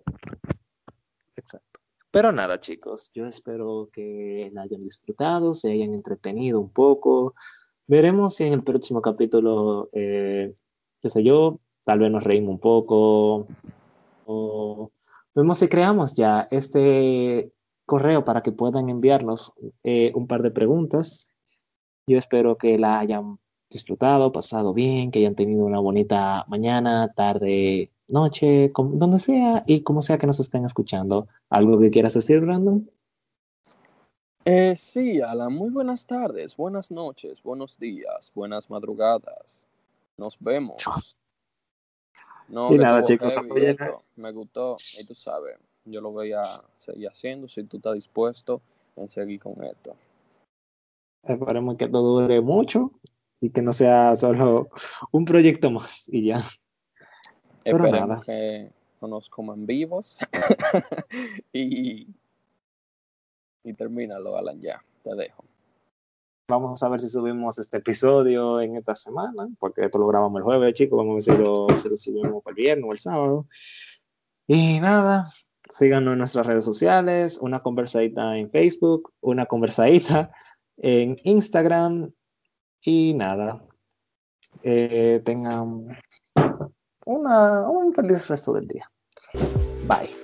Pero 2.14 2.32
nada, 2.32 2.60
chicos. 2.60 3.10
Yo 3.16 3.26
espero 3.26 3.90
que 3.92 4.52
la 4.54 4.62
hayan 4.62 4.82
disfrutado, 4.82 5.56
se 5.56 5.72
hayan 5.72 5.96
entretenido 5.96 6.60
un 6.60 6.70
poco. 6.70 7.34
Veremos 7.88 8.36
si 8.36 8.44
en 8.44 8.54
el 8.54 8.64
próximo 8.64 9.02
capítulo, 9.02 9.90
eh, 9.94 10.54
sé 11.04 11.24
yo, 11.24 11.60
tal 11.84 11.98
vez 11.98 12.12
nos 12.12 12.24
reímos 12.24 12.52
un 12.52 12.60
poco. 12.60 13.48
O 14.28 14.92
vemos 15.34 15.58
si 15.58 15.68
creamos 15.68 16.14
ya 16.14 16.48
este 16.52 17.52
correo 17.88 18.24
para 18.24 18.44
que 18.44 18.52
puedan 18.52 18.90
enviarnos 18.90 19.52
eh, 19.84 20.12
un 20.14 20.28
par 20.28 20.44
de 20.44 20.52
preguntas. 20.52 21.34
Yo 22.06 22.20
espero 22.20 22.58
que 22.60 22.78
la 22.78 23.00
hayan 23.00 23.40
disfrutado, 23.72 24.32
pasado 24.32 24.72
bien, 24.76 25.10
que 25.10 25.18
hayan 25.18 25.34
tenido 25.34 25.66
una 25.66 25.80
bonita 25.80 26.46
mañana, 26.48 27.12
tarde, 27.16 27.93
noche, 28.08 28.72
com- 28.72 28.98
donde 28.98 29.20
sea 29.20 29.64
y 29.66 29.82
como 29.82 30.02
sea 30.02 30.18
que 30.18 30.28
nos 30.28 30.40
estén 30.40 30.66
escuchando. 30.66 31.28
¿Algo 31.50 31.80
que 31.80 31.92
quieras 31.92 32.14
decir, 32.14 32.40
Brandon? 32.42 32.90
Eh, 34.46 34.76
sí, 34.76 35.22
Alan, 35.22 35.54
muy 35.54 35.70
buenas 35.70 36.06
tardes, 36.06 36.58
buenas 36.58 36.92
noches, 36.92 37.42
buenos 37.44 37.80
días, 37.80 38.32
buenas 38.36 38.70
madrugadas. 38.70 39.66
Nos 40.18 40.38
vemos. 40.40 40.78
No, 42.50 42.74
Y 42.74 42.78
nada, 42.78 43.04
chicos, 43.06 43.34
heavy 43.34 43.66
esto, 43.68 44.02
Me 44.18 44.32
gustó, 44.32 44.78
y 45.00 45.06
tú 45.08 45.16
sabes, 45.16 45.58
yo 45.86 46.02
lo 46.02 46.12
voy 46.12 46.34
a 46.34 46.62
seguir 46.80 47.08
haciendo 47.08 47.48
si 47.48 47.64
tú 47.64 47.78
estás 47.78 47.96
dispuesto 47.96 48.62
en 48.98 49.10
seguir 49.10 49.40
con 49.40 49.64
esto. 49.64 49.96
Esperemos 51.24 51.78
que 51.78 51.88
todo 51.88 52.22
dure 52.22 52.42
mucho 52.42 52.92
y 53.40 53.50
que 53.50 53.62
no 53.62 53.72
sea 53.72 54.16
solo 54.18 54.68
un 55.12 55.24
proyecto 55.26 55.72
más 55.72 56.08
y 56.10 56.26
ya. 56.28 56.44
Pero 57.64 57.78
Esperemos 57.78 58.10
nada. 58.10 58.22
que 58.26 58.72
no 59.02 59.08
nos 59.08 59.30
coman 59.30 59.66
vivos. 59.66 60.18
y, 61.54 62.08
y 63.64 63.74
termínalo, 63.74 64.38
Alan, 64.38 64.62
ya, 64.62 64.84
te 65.04 65.16
dejo. 65.16 65.44
Vamos 66.50 66.84
a 66.84 66.90
ver 66.90 67.00
si 67.00 67.08
subimos 67.08 67.58
este 67.58 67.78
episodio 67.78 68.60
en 68.60 68.76
esta 68.76 68.96
semana, 68.96 69.48
porque 69.60 69.86
esto 69.86 69.98
lo 69.98 70.08
grabamos 70.08 70.40
el 70.40 70.44
jueves, 70.44 70.74
chicos. 70.74 70.98
Vamos 70.98 71.12
a 71.28 71.32
ver 71.32 71.38
si 71.38 71.44
lo, 71.44 71.68
si 71.78 71.90
lo 71.90 71.98
subimos 71.98 72.44
el 72.46 72.54
viernes 72.54 72.86
o 72.86 72.92
el 72.92 73.00
sábado. 73.00 73.48
Y 74.46 74.82
nada, 74.82 75.30
síganos 75.70 76.12
en 76.12 76.18
nuestras 76.18 76.46
redes 76.46 76.66
sociales, 76.66 77.38
una 77.38 77.62
conversadita 77.62 78.38
en 78.38 78.52
Facebook, 78.52 79.14
una 79.22 79.46
conversadita 79.46 80.32
en 80.78 81.16
Instagram. 81.24 82.12
Y 82.82 83.14
nada, 83.14 83.66
eh, 84.64 85.22
tengan 85.24 85.98
una, 87.06 87.68
un 87.70 87.94
feliz 87.94 88.28
resto 88.28 88.54
del 88.54 88.68
día. 88.68 88.90
Bye. 89.88 90.23